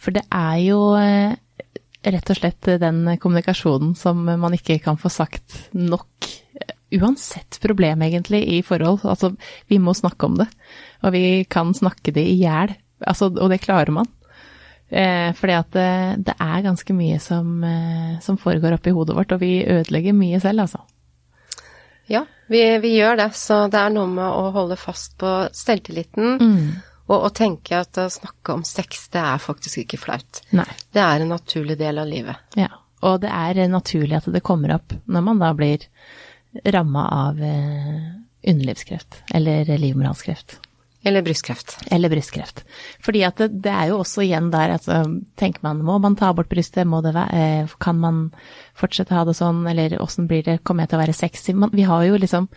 For 0.00 0.16
det 0.16 0.24
er 0.34 0.56
jo 0.64 0.80
eh, 0.98 1.36
rett 2.06 2.32
og 2.32 2.38
slett 2.38 2.68
den 2.80 3.04
kommunikasjonen 3.22 3.94
som 3.98 4.24
man 4.26 4.54
ikke 4.56 4.78
kan 4.84 4.98
få 5.00 5.10
sagt 5.12 5.68
nok. 5.74 6.28
Uansett 6.94 7.58
problem, 7.60 8.04
egentlig, 8.06 8.44
i 8.56 8.60
forhold. 8.62 9.02
Altså, 9.04 9.32
vi 9.66 9.80
må 9.82 9.94
snakke 9.96 10.28
om 10.28 10.36
det. 10.38 10.46
Og 11.02 11.12
vi 11.16 11.24
kan 11.50 11.74
snakke 11.74 12.14
det 12.14 12.22
i 12.30 12.38
hjel. 12.40 12.76
Altså, 13.02 13.32
og 13.34 13.50
det 13.50 13.64
klarer 13.64 13.92
man. 13.96 14.08
Eh, 14.88 15.32
fordi 15.34 15.56
at 15.56 15.72
det, 15.74 15.90
det 16.28 16.36
er 16.38 16.62
ganske 16.62 16.94
mye 16.94 17.18
som, 17.22 17.56
eh, 17.66 18.18
som 18.22 18.38
foregår 18.38 18.76
oppi 18.76 18.94
hodet 18.94 19.16
vårt, 19.18 19.34
og 19.34 19.42
vi 19.42 19.64
ødelegger 19.66 20.14
mye 20.14 20.38
selv, 20.40 20.62
altså. 20.68 20.84
Ja, 22.06 22.22
vi, 22.46 22.62
vi 22.78 22.94
gjør 22.94 23.18
det. 23.18 23.32
Så 23.34 23.64
det 23.72 23.80
er 23.80 23.90
noe 23.94 24.06
med 24.10 24.26
å 24.26 24.52
holde 24.54 24.78
fast 24.78 25.16
på 25.18 25.32
selvtilliten. 25.56 26.38
Og, 27.06 27.28
å 27.28 27.30
tenke 27.30 27.78
at 27.78 27.98
å 28.02 28.08
snakke 28.10 28.56
om 28.56 28.64
sex, 28.66 29.06
det 29.14 29.22
er 29.22 29.42
faktisk 29.42 29.84
ikke 29.84 30.00
flaut. 30.02 30.42
Nei. 30.56 30.66
Det 30.92 31.02
er 31.02 31.22
en 31.22 31.30
naturlig 31.34 31.78
del 31.78 32.02
av 32.02 32.10
livet. 32.10 32.58
Ja. 32.58 32.72
Og 33.06 33.20
det 33.22 33.30
er 33.30 33.60
naturlig 33.70 34.18
at 34.18 34.28
det 34.32 34.42
kommer 34.46 34.74
opp 34.78 34.94
når 35.04 35.26
man 35.28 35.42
da 35.42 35.52
blir 35.54 35.84
ramma 36.72 37.04
av 37.12 37.42
eh, 37.44 38.06
underlivskreft 38.48 39.20
eller 39.36 39.68
livmorhalskreft. 39.78 40.58
Eller 41.06 41.22
brystkreft. 41.22 41.76
Eller 41.94 42.10
brystkreft. 42.10 42.64
Fordi 43.04 43.20
at 43.22 43.38
det, 43.38 43.60
det 43.62 43.70
er 43.70 43.92
jo 43.92 44.00
også 44.02 44.24
igjen 44.24 44.48
der, 44.50 44.72
altså 44.74 45.04
tenker 45.38 45.62
man 45.62 45.84
må 45.86 46.00
man 46.02 46.16
ta 46.18 46.32
bort 46.34 46.50
brystet, 46.50 46.88
må 46.88 46.98
det 47.04 47.12
være, 47.14 47.42
eh, 47.62 47.74
kan 47.82 48.00
man 48.02 48.18
fortsette 48.76 49.14
å 49.14 49.20
ha 49.20 49.26
det 49.28 49.36
sånn, 49.38 49.60
eller 49.70 49.94
åssen 50.02 50.26
blir 50.26 50.42
det, 50.42 50.58
kommer 50.66 50.82
jeg 50.82 50.90
til 50.90 50.98
å 50.98 51.02
være 51.04 51.14
sexy? 51.16 51.54
Man, 51.54 51.70
vi 51.76 51.86
har 51.86 52.02
jo 52.08 52.18
liksom 52.18 52.48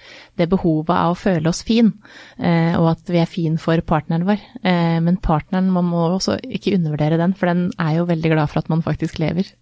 det 0.42 0.50
behovet 0.50 0.96
av 0.96 1.14
å 1.14 1.20
føle 1.20 1.52
oss 1.52 1.62
fin, 1.68 1.94
eh, 2.42 2.74
og 2.80 2.90
at 2.96 3.14
vi 3.14 3.22
er 3.22 3.30
fin 3.30 3.60
for 3.62 3.86
partneren 3.86 4.26
vår. 4.28 4.42
Eh, 4.64 4.98
men 5.06 5.22
partneren, 5.22 5.70
man 5.76 5.86
må 5.92 6.08
også 6.10 6.40
ikke 6.42 6.74
undervurdere 6.80 7.22
den, 7.22 7.38
for 7.38 7.52
den 7.52 7.68
er 7.78 8.00
jo 8.00 8.10
veldig 8.10 8.34
glad 8.34 8.50
for 8.50 8.64
at 8.64 8.74
man 8.74 8.82
faktisk 8.86 9.22
lever. 9.22 9.54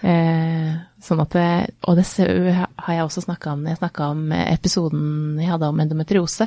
Eh, 0.00 0.76
sånn 1.04 1.20
at 1.20 1.34
og 1.84 1.98
det 1.98 2.04
har 2.16 2.94
jeg 2.94 3.04
også 3.04 3.22
snakka 3.26 3.52
om, 3.52 3.66
jeg 3.68 3.80
snakka 3.82 4.06
om 4.14 4.30
episoden 4.32 5.40
jeg 5.40 5.50
hadde 5.50 5.68
om 5.68 5.82
endometriose. 5.82 6.46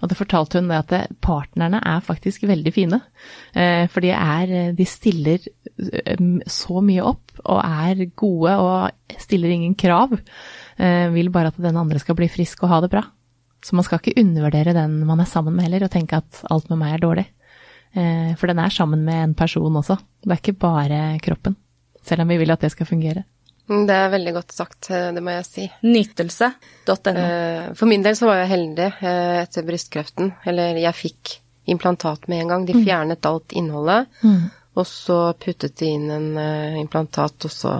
Og 0.00 0.10
da 0.10 0.18
fortalte 0.18 0.60
hun 0.60 0.68
det 0.68 0.80
at 0.82 1.14
partnerne 1.24 1.80
er 1.80 2.04
faktisk 2.04 2.44
veldig 2.48 2.74
fine. 2.76 3.00
Eh, 3.56 3.86
for 3.92 4.04
de 4.04 4.12
er, 4.16 4.54
de 4.76 4.88
stiller 4.88 5.48
eh, 5.80 6.26
så 6.44 6.84
mye 6.84 7.06
opp 7.12 7.40
og 7.46 7.62
er 7.64 8.04
gode 8.20 8.58
og 8.60 9.16
stiller 9.20 9.54
ingen 9.54 9.76
krav. 9.78 10.12
Vil 10.80 11.28
bare 11.28 11.50
at 11.50 11.58
den 11.60 11.76
andre 11.76 12.00
skal 12.00 12.16
bli 12.16 12.24
frisk 12.32 12.62
og 12.64 12.70
ha 12.72 12.78
det 12.80 12.88
bra. 12.92 13.02
Så 13.60 13.76
man 13.76 13.84
skal 13.84 14.00
ikke 14.00 14.16
undervurdere 14.22 14.72
den 14.72 15.02
man 15.04 15.20
er 15.20 15.28
sammen 15.28 15.52
med 15.52 15.66
heller, 15.66 15.84
og 15.84 15.92
tenke 15.92 16.22
at 16.22 16.40
alt 16.48 16.70
med 16.72 16.80
meg 16.80 16.94
er 16.94 17.02
dårlig. 17.02 17.26
For 18.40 18.48
den 18.48 18.62
er 18.64 18.72
sammen 18.72 19.04
med 19.04 19.24
en 19.26 19.34
person 19.36 19.76
også. 19.76 19.98
Det 20.24 20.32
er 20.32 20.40
ikke 20.40 20.56
bare 20.62 21.02
kroppen. 21.20 21.58
Selv 22.06 22.24
om 22.24 22.32
vi 22.32 22.38
vil 22.40 22.50
at 22.50 22.60
det 22.64 22.72
skal 22.72 22.88
fungere. 22.88 23.24
Mm, 23.70 23.84
Det 23.86 23.94
er 23.94 24.10
veldig 24.10 24.32
godt 24.34 24.52
sagt, 24.52 24.90
eh, 24.90 25.12
det 25.14 25.22
må 25.22 25.30
jeg 25.36 25.46
si. 25.46 25.66
Nytelse.no. 25.82 27.12
Eh, 27.12 27.72
For 27.74 27.86
min 27.86 28.02
del 28.02 28.16
så 28.18 28.26
var 28.26 28.40
jeg 28.42 28.52
heldig 28.54 28.88
eh, 29.00 29.36
etter 29.44 29.66
brystkreften. 29.68 30.32
Eller 30.44 30.80
jeg 30.80 30.94
fikk 30.98 31.36
implantat 31.70 32.26
med 32.28 32.42
en 32.42 32.48
gang. 32.54 32.66
De 32.66 32.74
fjernet 32.82 33.26
alt 33.28 33.52
innholdet, 33.52 34.08
og 34.74 34.86
så 34.86 35.20
puttet 35.38 35.76
de 35.78 35.86
inn 35.86 36.10
en 36.10 36.78
implantat, 36.80 37.46
og 37.46 37.52
så 37.52 37.76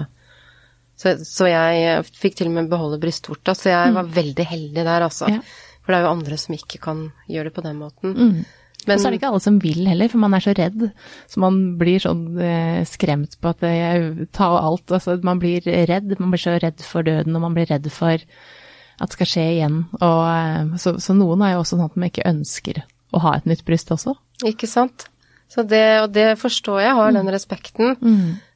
så, 1.01 1.15
så 1.25 1.47
jeg 1.49 2.03
fikk 2.13 2.35
til 2.37 2.51
og 2.51 2.53
med 2.59 2.67
beholde 2.69 2.99
brystvorta, 3.01 3.55
så 3.57 3.71
jeg 3.71 3.93
var 3.95 4.09
veldig 4.13 4.43
heldig 4.45 4.83
der, 4.85 5.01
altså. 5.07 5.31
Ja. 5.33 5.39
For 5.81 5.89
det 5.89 5.97
er 5.97 6.05
jo 6.05 6.11
andre 6.13 6.37
som 6.37 6.53
ikke 6.53 6.77
kan 6.83 6.99
gjøre 7.25 7.49
det 7.49 7.55
på 7.55 7.63
den 7.65 7.79
måten. 7.81 8.13
Mm. 8.13 8.43
Men 8.89 8.97
så 8.97 9.07
er 9.07 9.13
det 9.13 9.19
ikke 9.19 9.29
alle 9.29 9.43
som 9.43 9.59
vil 9.61 9.85
heller, 9.85 10.09
for 10.09 10.21
man 10.23 10.33
er 10.33 10.43
så 10.43 10.55
redd. 10.57 10.87
Så 11.29 11.41
man 11.43 11.59
blir 11.77 12.01
sånn 12.01 12.23
eh, 12.41 12.81
skremt 12.89 13.37
på 13.41 13.51
at 13.51 13.61
jeg 13.67 14.27
tar 14.33 14.57
alt. 14.57 14.87
Altså, 14.89 15.19
man 15.27 15.41
blir 15.41 15.61
redd. 15.89 16.15
Man 16.17 16.33
blir 16.33 16.41
så 16.41 16.55
redd 16.57 16.81
for 16.85 17.05
døden, 17.05 17.37
og 17.37 17.45
man 17.45 17.57
blir 17.57 17.69
redd 17.69 17.85
for 17.93 18.17
at 18.17 19.09
det 19.09 19.17
skal 19.17 19.29
skje 19.29 19.45
igjen. 19.55 19.77
Og, 19.99 20.21
eh, 20.25 20.73
så, 20.81 20.95
så 21.01 21.15
noen 21.17 21.45
er 21.45 21.55
jo 21.55 21.61
også 21.61 21.77
sånn 21.77 21.87
at 21.87 21.97
man 21.97 22.09
ikke 22.09 22.27
ønsker 22.31 22.81
å 23.11 23.21
ha 23.21 23.35
et 23.37 23.49
nytt 23.49 23.65
bryst 23.67 23.93
også. 23.93 24.15
Ikke 24.49 24.69
sant? 24.69 25.07
Så 25.51 25.65
det, 25.67 25.83
og 26.05 26.13
det 26.15 26.29
forstår 26.39 26.81
jeg, 26.81 26.95
har 26.95 27.13
den 27.13 27.29
respekten. 27.33 27.97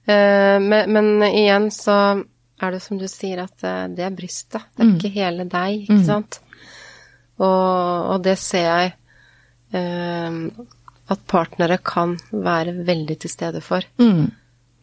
Eh, 0.08 0.58
men, 0.64 0.92
men 0.96 1.26
igjen 1.28 1.70
så 1.74 1.98
er 2.62 2.72
det 2.72 2.82
som 2.82 3.00
du 3.00 3.08
sier, 3.12 3.42
at 3.44 3.66
eh, 3.68 3.88
det 3.94 4.06
er 4.08 4.16
brystet. 4.16 4.70
Det 4.76 4.86
er 4.86 4.94
ikke 4.96 5.16
hele 5.16 5.48
deg, 5.52 5.86
ikke 5.86 6.04
sant? 6.08 6.40
Og, 7.36 8.14
og 8.16 8.22
det 8.24 8.38
ser 8.40 8.70
jeg 8.70 8.94
eh, 8.94 9.02
at 9.74 11.24
partnere 11.30 11.78
kan 11.84 12.16
være 12.32 12.74
veldig 12.86 13.18
til 13.22 13.32
stede 13.32 13.62
for. 13.62 13.86
Mm. 14.02 14.30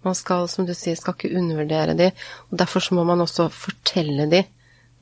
Man 0.03 0.18
skal, 0.18 0.49
som 0.51 0.66
du 0.66 0.75
sier, 0.75 0.99
skal 0.99 1.14
ikke 1.14 1.37
undervurdere 1.38 1.95
de, 1.99 2.11
og 2.51 2.59
derfor 2.59 2.83
så 2.83 2.97
må 2.99 3.05
man 3.07 3.23
også 3.23 3.49
fortelle 3.55 4.27
de 4.31 4.42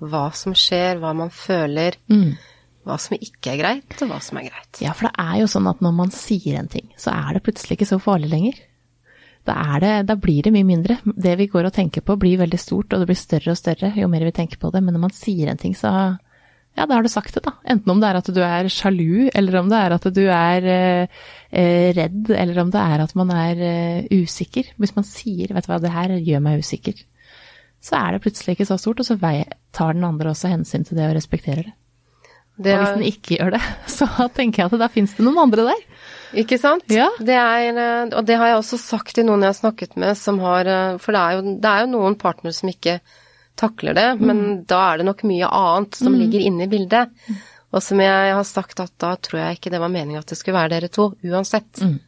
hva 0.00 0.30
som 0.36 0.54
skjer, 0.56 1.00
hva 1.00 1.12
man 1.16 1.32
føler, 1.32 1.96
hva 2.88 2.96
som 3.00 3.16
ikke 3.16 3.52
er 3.54 3.60
greit, 3.60 3.96
og 4.00 4.08
hva 4.12 4.20
som 4.24 4.40
er 4.40 4.48
greit. 4.48 4.80
Ja, 4.80 4.94
for 4.96 5.08
det 5.08 5.14
er 5.20 5.40
jo 5.42 5.50
sånn 5.52 5.68
at 5.68 5.82
når 5.84 5.96
man 5.96 6.12
sier 6.14 6.60
en 6.60 6.70
ting, 6.72 6.88
så 7.00 7.12
er 7.12 7.36
det 7.36 7.44
plutselig 7.44 7.76
ikke 7.76 7.90
så 7.92 8.00
farlig 8.00 8.30
lenger. 8.32 8.60
Da, 9.48 9.56
er 9.74 9.80
det, 9.80 9.92
da 10.10 10.16
blir 10.20 10.44
det 10.44 10.52
mye 10.52 10.68
mindre. 10.68 10.98
Det 11.04 11.32
vi 11.40 11.48
går 11.48 11.68
og 11.68 11.76
tenker 11.76 12.04
på 12.04 12.16
blir 12.20 12.40
veldig 12.40 12.60
stort, 12.60 12.92
og 12.92 13.00
det 13.00 13.08
blir 13.08 13.20
større 13.20 13.54
og 13.54 13.60
større 13.60 13.92
jo 13.96 14.08
mer 14.12 14.24
vi 14.28 14.34
tenker 14.36 14.60
på 14.60 14.72
det. 14.72 14.82
Men 14.84 14.96
når 14.96 15.04
man 15.08 15.16
sier 15.16 15.48
en 15.48 15.60
ting, 15.60 15.76
så 15.76 15.92
ja, 16.80 16.86
da 16.88 16.96
har 16.96 17.04
du 17.04 17.10
sagt 17.12 17.34
det, 17.36 17.42
da. 17.44 17.52
Enten 17.68 17.92
om 17.92 18.00
det 18.00 18.08
er 18.08 18.18
at 18.20 18.28
du 18.32 18.40
er 18.40 18.68
sjalu, 18.72 19.28
eller 19.36 19.58
om 19.60 19.68
det 19.68 19.80
er 19.80 19.94
at 19.98 20.06
du 20.16 20.22
er 20.32 20.68
eh, 20.72 21.18
eh, 21.52 21.90
redd, 21.96 22.30
eller 22.32 22.62
om 22.62 22.70
det 22.72 22.80
er 22.80 23.04
at 23.04 23.12
man 23.20 23.32
er 23.36 23.60
eh, 23.66 24.22
usikker. 24.22 24.72
Hvis 24.80 24.94
man 24.96 25.04
sier 25.04 25.52
'vet 25.52 25.66
du 25.66 25.72
hva, 25.72 25.80
det 25.82 25.92
her 25.92 26.16
gjør 26.16 26.40
meg 26.46 26.64
usikker', 26.64 27.04
så 27.80 27.96
er 28.00 28.16
det 28.16 28.22
plutselig 28.24 28.56
ikke 28.56 28.68
så 28.68 28.78
stort, 28.80 29.00
og 29.00 29.06
så 29.08 29.18
tar 29.72 29.92
den 29.92 30.04
andre 30.04 30.32
også 30.32 30.48
hensyn 30.52 30.84
til 30.84 30.96
det 30.96 31.08
og 31.08 31.16
respekterer 31.16 31.68
det. 31.68 31.76
Det 32.60 32.74
Og 32.74 32.80
hvis 32.80 32.88
er- 32.88 32.96
den 32.96 33.08
ikke 33.08 33.36
gjør 33.36 33.50
det, 33.56 33.62
så 33.98 34.06
tenker 34.34 34.62
jeg 34.62 34.72
at 34.72 34.80
da 34.80 34.88
fins 34.88 35.14
det 35.16 35.24
noen 35.24 35.38
andre 35.38 35.68
der. 35.70 35.84
Ikke 36.40 36.58
sant? 36.58 36.84
Ja. 36.88 37.08
Det 37.18 37.36
er, 37.36 37.76
eh, 37.76 38.08
og 38.16 38.24
det 38.24 38.36
har 38.36 38.46
jeg 38.52 38.60
også 38.60 38.78
sagt 38.78 39.14
til 39.14 39.26
noen 39.26 39.42
jeg 39.42 39.52
har 39.52 39.60
snakket 39.60 39.96
med 39.96 40.16
som 40.16 40.38
har 40.38 40.64
eh, 40.64 40.98
For 40.98 41.12
det 41.12 41.20
er 41.20 41.32
jo, 41.36 41.56
det 41.60 41.70
er 41.70 41.80
jo 41.84 41.92
noen 41.98 42.16
partnere 42.16 42.52
som 42.56 42.68
ikke 42.70 43.00
takler 43.60 43.96
det, 43.96 44.08
Mm. 44.18 44.26
men 44.26 44.42
da 44.68 44.80
er 44.90 45.00
det 45.00 45.06
nok 45.10 45.24
mye 45.28 45.48
annet 45.60 45.94
som 46.00 46.16
ligger 46.16 46.40
inne 46.48 46.64
i 46.66 46.70
bildet. 46.72 47.12
Og 47.70 47.82
som 47.86 48.00
jeg 48.02 48.32
har 48.34 48.46
sagt 48.48 48.80
at 48.82 48.90
da 48.98 49.14
tror 49.16 49.38
jeg 49.44 49.58
ikke 49.58 49.70
det 49.70 49.80
var 49.80 49.92
meningen 49.92 50.18
at 50.18 50.26
det 50.32 50.38
skulle 50.40 50.58
være 50.58 50.72
dere 50.74 50.88
to, 50.90 51.12
uansett. 51.22 51.82
Mm. 51.84 51.98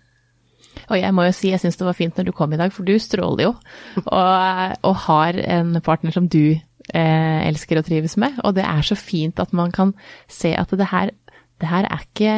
Og 0.89 0.97
jeg 0.99 1.15
må 1.15 1.27
jo 1.29 1.33
si 1.37 1.53
jeg 1.53 1.61
syns 1.63 1.77
det 1.79 1.87
var 1.87 1.97
fint 1.97 2.17
når 2.19 2.27
du 2.27 2.33
kom 2.35 2.53
i 2.53 2.59
dag, 2.59 2.73
for 2.75 2.89
du 2.89 2.97
stråler 2.99 3.45
jo. 3.47 3.55
Og, 4.03 4.77
og 4.83 4.97
har 5.07 5.39
en 5.39 5.77
partner 5.85 6.15
som 6.17 6.27
du 6.33 6.57
eh, 6.57 7.41
elsker 7.47 7.79
og 7.79 7.87
trives 7.87 8.17
med. 8.19 8.41
Og 8.43 8.57
det 8.57 8.65
er 8.67 8.83
så 8.83 8.97
fint 8.99 9.39
at 9.39 9.53
man 9.53 9.71
kan 9.71 9.95
se 10.29 10.55
at 10.59 10.73
det 10.75 10.89
her, 10.91 11.13
det 11.61 11.69
her 11.69 11.87
er 11.87 12.07
ikke 12.09 12.37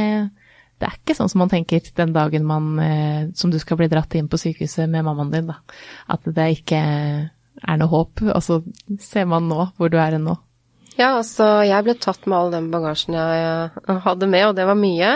det 0.83 0.89
er 0.91 0.97
ikke 0.99 1.15
sånn 1.17 1.31
som 1.31 1.39
man 1.45 1.49
tenker 1.53 1.81
den 1.97 2.13
dagen 2.13 2.45
man, 2.45 2.73
eh, 2.83 3.29
som 3.39 3.53
du 3.53 3.57
skal 3.63 3.79
bli 3.79 3.87
dratt 3.89 4.13
inn 4.19 4.29
på 4.29 4.37
sykehuset 4.43 4.91
med 4.91 5.07
mammaen 5.07 5.31
din, 5.33 5.47
da. 5.49 5.61
At 6.11 6.27
det 6.27 6.49
ikke 6.59 6.81
er 7.69 7.79
noe 7.81 7.93
håp. 7.93 8.25
Og 8.31 8.43
så 8.45 8.61
ser 9.03 9.29
man 9.31 9.49
nå 9.51 9.69
hvor 9.79 9.93
du 9.93 9.99
er 10.01 10.19
nå. 10.21 10.37
Ja, 10.95 11.17
altså, 11.17 11.65
jeg 11.67 11.83
ble 11.87 11.97
tatt 11.99 12.27
med 12.31 12.39
all 12.39 12.53
den 12.53 12.69
bagasjen 12.71 13.17
jeg 13.17 13.97
hadde 14.05 14.29
med, 14.31 14.45
og 14.47 14.53
det 14.59 14.67
var 14.69 14.79
mye. 14.79 15.09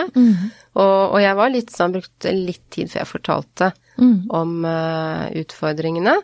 Og, 0.75 0.97
og 1.15 1.21
jeg 1.23 1.37
var 1.39 1.53
litt 1.53 1.71
sånn, 1.71 1.95
brukte 1.95 2.33
litt 2.35 2.65
tid 2.73 2.91
før 2.91 3.01
jeg 3.01 3.11
fortalte 3.13 3.71
om 3.99 4.51
uh, 4.67 5.31
utfordringene. 5.39 6.17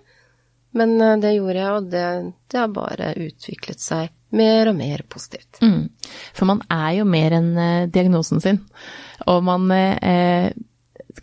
Men 0.75 0.93
uh, 0.99 1.15
det 1.23 1.37
gjorde 1.37 1.61
jeg, 1.61 1.71
og 1.71 1.89
det, 1.93 2.05
det 2.51 2.59
har 2.59 2.75
bare 2.75 3.13
utviklet 3.15 3.83
seg 3.83 4.11
mer 4.35 4.73
og 4.73 4.75
mer 4.75 5.05
positivt. 5.07 5.61
Mm. 5.63 5.87
For 6.35 6.51
man 6.51 6.59
er 6.71 6.91
jo 6.97 7.07
mer 7.07 7.37
enn 7.39 7.51
uh, 7.55 7.87
diagnosen 7.87 8.43
sin. 8.43 8.59
Og 9.31 9.39
man 9.47 9.71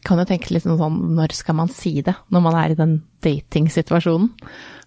kan 0.05 0.20
jo 0.20 0.26
tenke 0.28 0.55
litt 0.55 0.64
sånn 0.64 1.00
når 1.16 1.35
skal 1.37 1.59
man 1.59 1.72
si 1.72 1.98
det, 2.05 2.14
når 2.33 2.44
man 2.44 2.59
er 2.59 2.72
i 2.72 2.78
den 2.78 2.94
datingsituasjonen? 3.24 4.31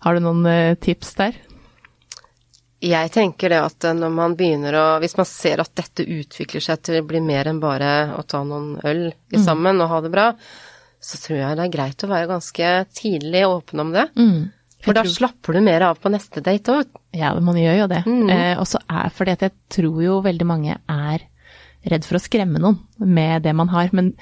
Har 0.06 0.16
du 0.16 0.26
noen 0.26 0.46
eh, 0.50 0.78
tips 0.82 1.14
der? 1.20 1.38
Jeg 2.86 3.12
tenker 3.14 3.50
det 3.50 3.62
at 3.64 3.88
når 3.98 4.12
man 4.14 4.36
begynner 4.38 4.76
å 4.78 4.84
Hvis 5.02 5.16
man 5.18 5.26
ser 5.26 5.62
at 5.64 5.72
dette 5.80 6.04
utvikler 6.04 6.62
seg 6.62 6.82
til 6.86 7.00
å 7.00 7.06
bli 7.08 7.22
mer 7.24 7.48
enn 7.50 7.62
bare 7.64 8.12
å 8.14 8.22
ta 8.28 8.44
noen 8.46 8.76
øl 8.84 9.08
sammen 9.32 9.46
sammen 9.46 9.82
og 9.82 9.90
ha 9.94 10.02
det 10.04 10.12
bra, 10.14 10.26
så 11.02 11.22
tror 11.22 11.40
jeg 11.40 11.58
det 11.58 11.66
er 11.66 11.74
greit 11.74 12.04
å 12.04 12.12
være 12.12 12.30
ganske 12.30 12.70
tidlig 12.98 13.46
og 13.48 13.62
åpen 13.62 13.84
om 13.86 13.94
det. 13.96 14.06
For 14.86 14.98
da 14.98 15.06
slapper 15.10 15.58
du 15.58 15.64
mer 15.66 15.88
av 15.88 16.02
på 16.02 16.12
neste 16.14 16.44
date 16.46 16.74
òg. 16.76 17.00
Ja, 17.16 17.32
man 17.42 17.58
gjør 17.58 17.80
jo 17.84 17.88
det. 17.90 18.04
Eh, 18.06 18.54
og 18.60 18.68
så 18.70 18.82
er 18.86 19.14
fordi 19.14 19.34
at 19.34 19.46
jeg 19.48 19.56
tror 19.78 20.02
jo 20.04 20.20
veldig 20.26 20.48
mange 20.50 20.78
er 20.78 21.26
redd 21.86 22.06
for 22.06 22.18
å 22.18 22.22
skremme 22.22 22.62
noen 22.62 22.80
med 23.00 23.46
det 23.46 23.54
man 23.58 23.72
har. 23.74 23.90
Men 23.98 24.14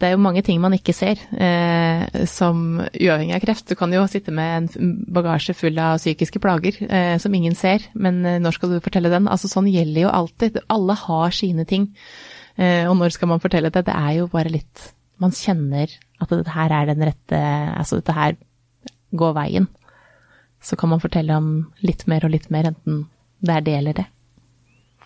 det 0.00 0.08
er 0.08 0.16
jo 0.16 0.22
mange 0.22 0.42
ting 0.42 0.58
man 0.62 0.74
ikke 0.74 0.92
ser, 0.96 1.20
eh, 1.38 2.24
som 2.26 2.80
uavhengig 2.82 3.36
av 3.36 3.42
kreft. 3.44 3.68
Du 3.70 3.76
kan 3.78 3.92
jo 3.94 4.02
sitte 4.10 4.34
med 4.34 4.72
en 4.80 4.88
bagasje 5.14 5.54
full 5.54 5.78
av 5.78 6.00
psykiske 6.00 6.42
plager 6.42 6.80
eh, 6.88 7.14
som 7.22 7.34
ingen 7.34 7.54
ser, 7.54 7.84
men 7.94 8.24
eh, 8.26 8.40
når 8.42 8.56
skal 8.56 8.74
du 8.74 8.80
fortelle 8.82 9.12
den? 9.12 9.30
Altså 9.30 9.50
sånn 9.50 9.70
gjelder 9.70 10.08
jo 10.08 10.10
alltid. 10.10 10.58
Alle 10.74 10.98
har 10.98 11.36
sine 11.36 11.66
ting. 11.70 11.92
Eh, 12.58 12.82
og 12.90 12.98
når 12.98 13.14
skal 13.14 13.30
man 13.30 13.42
fortelle 13.42 13.70
det? 13.70 13.84
Det 13.86 13.94
er 13.94 14.18
jo 14.18 14.28
bare 14.30 14.52
litt 14.52 14.90
Man 15.22 15.32
kjenner 15.34 15.90
at 16.22 16.30
dette 16.30 16.52
her 16.54 16.72
er 16.74 16.86
den 16.86 17.02
rette 17.06 17.38
Altså 17.78 18.00
dette 18.00 18.14
her 18.14 18.36
går 19.14 19.34
veien. 19.36 19.68
Så 20.62 20.78
kan 20.80 20.90
man 20.90 21.02
fortelle 21.02 21.38
om 21.38 21.50
litt 21.86 22.06
mer 22.10 22.26
og 22.26 22.34
litt 22.34 22.50
mer, 22.50 22.72
enten 22.72 23.04
det 23.44 23.54
er 23.54 23.64
det 23.66 23.74
eller 23.78 23.98
det. 24.00 24.06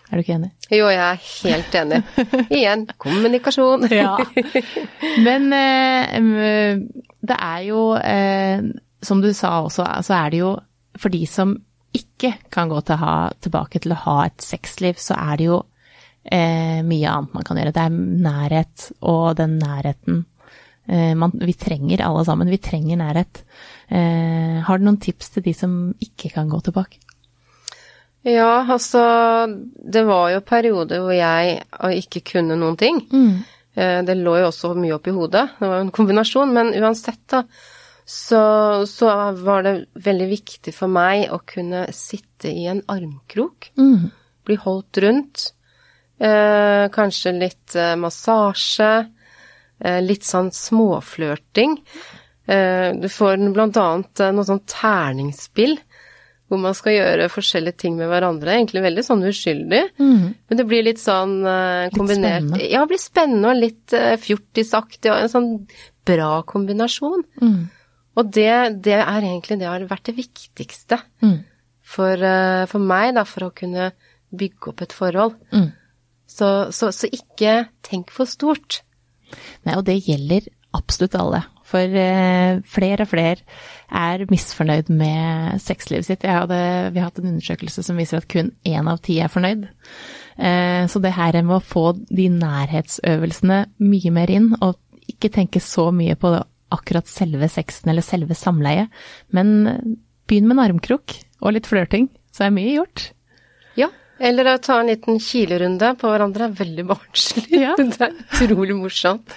Er 0.09 0.17
du 0.17 0.25
ikke 0.25 0.37
enig? 0.39 0.51
Jo, 0.73 0.89
jeg 0.89 1.05
er 1.05 1.23
helt 1.45 1.75
enig. 1.83 2.03
Igjen, 2.49 2.87
kommunikasjon. 3.05 3.89
ja. 3.93 4.15
Men 5.27 5.53
eh, 5.53 6.81
det 7.21 7.37
er 7.37 7.65
jo, 7.69 7.83
eh, 8.01 8.63
som 9.05 9.21
du 9.25 9.31
sa 9.37 9.59
også, 9.67 9.87
så 10.07 10.17
er 10.23 10.33
det 10.33 10.43
jo 10.43 10.55
for 10.99 11.13
de 11.15 11.23
som 11.29 11.55
ikke 11.95 12.35
kan 12.53 12.71
gå 12.71 12.81
til 12.87 13.01
ha, 13.01 13.17
tilbake 13.43 13.81
til 13.83 13.95
å 13.95 14.03
ha 14.05 14.17
et 14.27 14.45
sexliv, 14.45 14.99
så 15.01 15.17
er 15.19 15.39
det 15.41 15.49
jo 15.49 15.59
eh, 16.25 16.81
mye 16.87 17.13
annet 17.13 17.37
man 17.37 17.47
kan 17.47 17.61
gjøre. 17.61 17.75
Det 17.75 17.85
er 17.85 17.99
nærhet, 18.29 18.89
og 19.09 19.37
den 19.39 19.59
nærheten 19.61 20.23
eh, 20.87 21.15
man, 21.19 21.35
Vi 21.41 21.57
trenger 21.59 22.05
alle 22.07 22.25
sammen, 22.29 22.53
vi 22.53 22.61
trenger 22.63 23.01
nærhet. 23.01 23.43
Eh, 23.89 24.59
har 24.65 24.79
du 24.79 24.89
noen 24.89 25.01
tips 25.03 25.35
til 25.37 25.47
de 25.49 25.55
som 25.57 25.79
ikke 26.05 26.33
kan 26.35 26.51
gå 26.53 26.61
tilbake? 26.67 27.01
Ja, 28.29 28.67
altså 28.69 29.01
Det 29.49 30.03
var 30.05 30.33
jo 30.35 30.45
perioder 30.45 31.01
hvor 31.05 31.15
jeg 31.17 31.63
ikke 32.03 32.25
kunne 32.35 32.59
noen 32.59 32.77
ting. 32.77 33.01
Mm. 33.09 33.39
Det 34.05 34.15
lå 34.19 34.35
jo 34.41 34.49
også 34.49 34.73
mye 34.75 34.97
oppi 34.97 35.13
hodet. 35.15 35.45
Det 35.59 35.69
var 35.69 35.79
jo 35.79 35.85
en 35.87 35.93
kombinasjon. 35.95 36.51
Men 36.53 36.73
uansett, 36.75 37.23
da, 37.31 37.45
så, 38.09 38.41
så, 38.91 39.11
var 39.39 39.63
det 39.63 39.75
veldig 40.03 40.27
viktig 40.33 40.75
for 40.75 40.91
meg 40.91 41.29
å 41.31 41.39
kunne 41.47 41.87
sitte 41.95 42.51
i 42.51 42.67
en 42.73 42.83
armkrok. 42.91 43.71
Mm. 43.79 44.09
Bli 44.49 44.57
holdt 44.65 45.01
rundt. 45.05 45.45
Eh, 46.19 46.89
kanskje 46.91 47.37
litt 47.37 47.77
eh, 47.79 47.95
massasje. 48.01 48.91
Eh, 49.79 50.01
litt 50.03 50.27
sånn 50.27 50.51
småflørting. 50.55 51.77
Eh, 52.49 52.89
du 52.99 53.09
får 53.13 53.39
blant 53.55 53.77
annet 53.79 54.25
eh, 54.25 54.33
noe 54.35 54.47
sånn 54.49 54.65
terningsspill 54.67 55.77
hvor 56.49 56.61
man 56.63 56.77
skal 56.77 56.95
gjøre 56.97 57.29
forskjellige 57.33 57.81
ting 57.85 57.97
med 57.99 58.09
hverandre. 58.09 58.55
Egentlig 58.57 58.83
veldig 58.87 59.05
sånn 59.05 59.25
uskyldig. 59.29 59.83
Mm. 60.01 60.23
Men 60.33 60.61
det 60.61 60.67
blir 60.69 60.87
litt 60.87 61.01
sånn 61.03 61.43
uh, 61.45 61.89
kombinert 61.93 62.47
Litt 62.47 62.55
spennende? 62.55 62.69
Ja, 62.73 62.83
det 62.83 62.93
blir 62.93 63.03
spennende 63.03 63.51
og 63.51 63.61
litt 63.61 63.97
uh, 63.97 64.15
fjortisaktig 64.23 65.13
og 65.13 65.21
en 65.21 65.33
sånn 65.33 65.51
bra 66.09 66.31
kombinasjon. 66.49 67.27
Mm. 67.43 67.59
Og 68.19 68.33
det, 68.35 68.53
det, 68.87 68.97
er 68.97 69.29
egentlig 69.29 69.61
det 69.61 69.69
har 69.69 69.85
vært 69.91 70.09
det 70.09 70.17
viktigste 70.17 71.01
mm. 71.21 71.37
for, 71.85 72.17
uh, 72.17 72.65
for, 72.71 72.81
meg, 72.83 73.13
da, 73.19 73.27
for 73.29 73.51
å 73.51 73.55
kunne 73.55 73.93
bygge 74.33 74.73
opp 74.73 74.83
et 74.85 74.97
forhold. 74.97 75.37
Mm. 75.53 75.69
Så, 76.29 76.49
så, 76.77 76.91
så 76.97 77.13
ikke 77.13 77.61
tenk 77.85 78.13
for 78.13 78.29
stort. 78.29 78.83
Nei, 79.69 79.77
og 79.77 79.85
det 79.85 80.01
gjelder 80.07 80.49
absolutt 80.77 81.17
alle. 81.19 81.45
For 81.69 81.99
eh, 82.01 82.61
flere 82.65 83.05
og 83.05 83.11
flere 83.11 83.43
er 83.93 84.25
misfornøyd 84.31 84.89
med 84.95 85.61
sexlivet 85.63 86.09
sitt. 86.09 86.25
Hadde, 86.25 86.59
vi 86.95 87.01
har 87.01 87.11
hatt 87.11 87.21
en 87.21 87.35
undersøkelse 87.35 87.85
som 87.85 88.01
viser 88.01 88.23
at 88.23 88.29
kun 88.31 88.53
én 88.69 88.89
av 88.89 89.03
ti 89.05 89.19
er 89.21 89.33
fornøyd. 89.33 89.67
Eh, 90.39 90.85
så 90.89 91.03
det 91.05 91.17
her 91.17 91.41
med 91.43 91.59
å 91.59 91.65
få 91.65 91.91
de 92.09 92.29
nærhetsøvelsene 92.33 93.65
mye 93.85 94.15
mer 94.15 94.33
inn, 94.33 94.53
og 94.63 94.79
ikke 95.09 95.33
tenke 95.35 95.61
så 95.65 95.91
mye 95.95 96.17
på 96.21 96.33
akkurat 96.75 97.09
selve 97.09 97.49
sexen 97.53 97.93
eller 97.93 98.05
selve 98.05 98.37
samleiet, 98.37 98.93
men 99.33 99.97
begynn 100.29 100.49
med 100.49 100.59
en 100.59 100.67
armkrok 100.67 101.17
og 101.41 101.55
litt 101.57 101.69
flørting, 101.69 102.11
så 102.35 102.47
er 102.47 102.55
mye 102.55 102.77
gjort. 102.77 103.11
Eller 104.19 104.51
å 104.51 104.59
ta 104.59 104.81
en 104.81 104.91
liten 104.91 105.21
kilerunde 105.23 105.93
på 105.99 106.11
hverandre 106.11 106.49
er 106.49 106.55
veldig 106.59 106.85
barnslig. 106.89 107.49
Ja. 107.55 107.75
Det 107.79 108.03
er 108.03 108.15
utrolig 108.19 108.77
morsomt. 108.79 109.35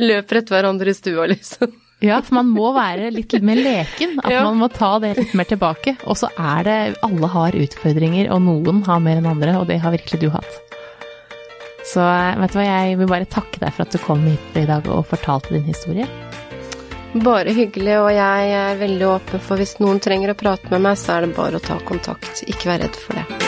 Løper 0.00 0.42
etter 0.42 0.58
hverandre 0.58 0.92
i 0.92 0.96
stua, 0.96 1.28
liksom. 1.30 1.72
Ja, 2.04 2.20
for 2.22 2.36
man 2.38 2.50
må 2.54 2.70
være 2.76 3.08
litt 3.10 3.34
mer 3.42 3.58
leken. 3.58 4.20
At 4.22 4.30
ja. 4.30 4.44
man 4.46 4.60
må 4.60 4.68
ta 4.70 4.92
det 5.02 5.16
litt 5.18 5.34
mer 5.38 5.48
tilbake. 5.50 5.96
Og 6.06 6.18
så 6.20 6.30
er 6.36 6.68
det 6.68 6.78
Alle 7.06 7.30
har 7.32 7.58
utfordringer, 7.58 8.30
og 8.34 8.44
noen 8.44 8.84
har 8.86 9.02
mer 9.02 9.18
enn 9.18 9.30
andre, 9.32 9.56
og 9.58 9.66
det 9.70 9.80
har 9.82 9.94
virkelig 9.96 10.22
du 10.22 10.28
hatt. 10.34 10.60
Så 11.88 12.04
vet 12.04 12.52
du 12.52 12.58
hva, 12.60 12.68
jeg 12.68 12.98
vil 13.00 13.10
bare 13.10 13.28
takke 13.32 13.62
deg 13.62 13.72
for 13.72 13.86
at 13.86 13.94
du 13.94 14.02
kom 14.04 14.22
hit 14.28 14.60
i 14.60 14.66
dag 14.68 14.86
og 14.92 15.06
fortalte 15.08 15.56
din 15.56 15.66
historie. 15.70 16.06
Bare 17.24 17.54
hyggelig, 17.56 17.94
og 18.02 18.10
jeg 18.12 18.54
er 18.60 18.80
veldig 18.82 19.06
åpen 19.08 19.42
for 19.42 19.58
hvis 19.58 19.78
noen 19.80 20.02
trenger 20.04 20.34
å 20.34 20.38
prate 20.38 20.68
med 20.74 20.84
meg, 20.84 21.00
så 21.00 21.16
er 21.16 21.26
det 21.26 21.36
bare 21.38 21.56
å 21.56 21.68
ta 21.70 21.80
kontakt. 21.88 22.44
Ikke 22.46 22.74
vær 22.74 22.84
redd 22.84 23.00
for 23.06 23.16
det. 23.16 23.47